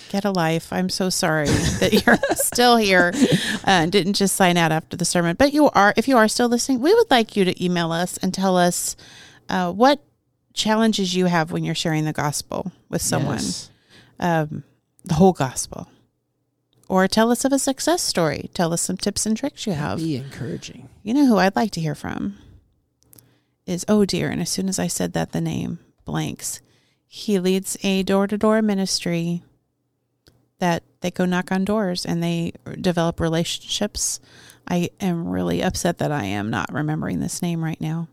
[0.09, 0.73] Get a life.
[0.73, 5.05] I'm so sorry that you're still here uh, and didn't just sign out after the
[5.05, 5.37] sermon.
[5.39, 8.17] But you are, if you are still listening, we would like you to email us
[8.19, 8.97] and tell us
[9.49, 10.03] uh, what
[10.55, 13.71] challenges you have when you're sharing the gospel with someone, Yes.
[14.19, 14.65] um,
[15.05, 15.89] the whole gospel.
[16.89, 18.49] Or tell us of a success story.
[18.55, 19.99] Tell us some tips and tricks you have.
[19.99, 20.89] Be encouraging.
[21.03, 22.39] You know who I'd like to hear from
[23.67, 26.63] is oh dear, and as soon as I said that the name blanks.
[27.07, 29.43] He leads a door to door ministry
[30.59, 34.21] that they go knock on doors and they develop relationships.
[34.67, 38.09] I am really upset that I am not remembering this name right now.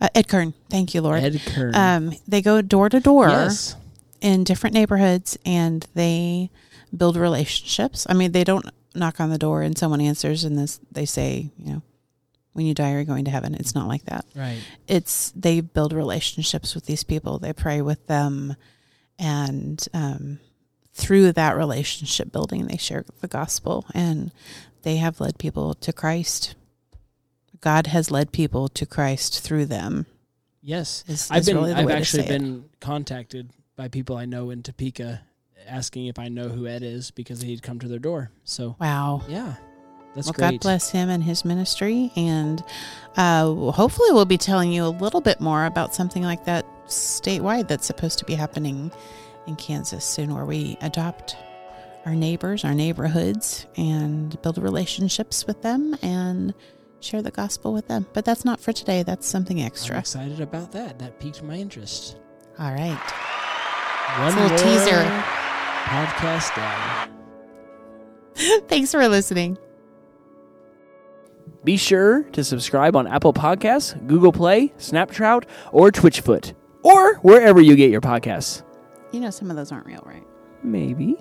[0.00, 1.22] Uh, Ed Kern, thank you, Lord.
[1.22, 1.74] Ed Kern.
[1.74, 3.48] Um, they go door to door
[4.20, 6.50] in different neighborhoods and they
[6.96, 8.06] build relationships.
[8.08, 11.50] I mean, they don't knock on the door and someone answers and this they say,
[11.58, 11.82] you know,
[12.52, 13.54] when you die, you're going to heaven.
[13.54, 14.24] It's not like that.
[14.34, 14.58] Right.
[14.88, 17.38] It's they build relationships with these people.
[17.38, 18.56] They pray with them,
[19.16, 20.40] and um,
[20.98, 24.32] through that relationship building, they share the gospel, and
[24.82, 26.56] they have led people to Christ.
[27.60, 30.06] God has led people to Christ through them.
[30.60, 31.04] Yes.
[31.06, 32.38] Is, I've been really I've actually say it.
[32.40, 35.22] been contacted by people I know in Topeka
[35.66, 38.30] asking if I know who Ed is because he'd come to their door.
[38.44, 39.22] So Wow.
[39.28, 39.54] yeah.
[40.14, 40.50] That's well, great.
[40.52, 42.10] God bless him and his ministry.
[42.16, 42.64] And
[43.16, 47.68] uh, hopefully, we'll be telling you a little bit more about something like that statewide
[47.68, 48.90] that's supposed to be happening
[49.48, 51.36] in Kansas soon, where we adopt
[52.06, 56.54] our neighbors, our neighborhoods, and build relationships with them and
[57.00, 58.06] share the gospel with them.
[58.12, 59.02] But that's not for today.
[59.02, 59.98] That's something I'm extra.
[59.98, 60.98] excited about that.
[60.98, 62.16] That piqued my interest.
[62.58, 62.98] All right.
[64.20, 65.02] One little teaser.
[65.84, 67.14] Podcast down.
[68.68, 69.58] Thanks for listening.
[71.64, 77.74] Be sure to subscribe on Apple Podcasts, Google Play, Snapchat, or Twitchfoot, or wherever you
[77.76, 78.62] get your podcasts.
[79.12, 80.26] You know, some of those aren't real, right?
[80.62, 81.16] Maybe.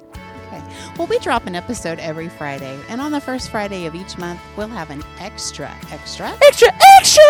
[0.48, 0.64] Okay.
[0.98, 4.40] Well, we drop an episode every Friday, and on the first Friday of each month,
[4.56, 6.70] we'll have an extra, extra, Extra,
[7.00, 7.24] extra!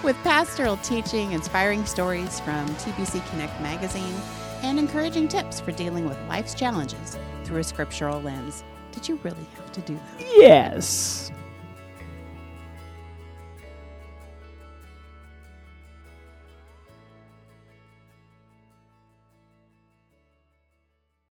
[0.02, 4.14] with pastoral teaching, inspiring stories from TBC Connect magazine,
[4.62, 8.64] and encouraging tips for dealing with life's challenges through a scriptural lens.
[8.92, 10.26] Did you really have to do that?
[10.36, 11.30] yes.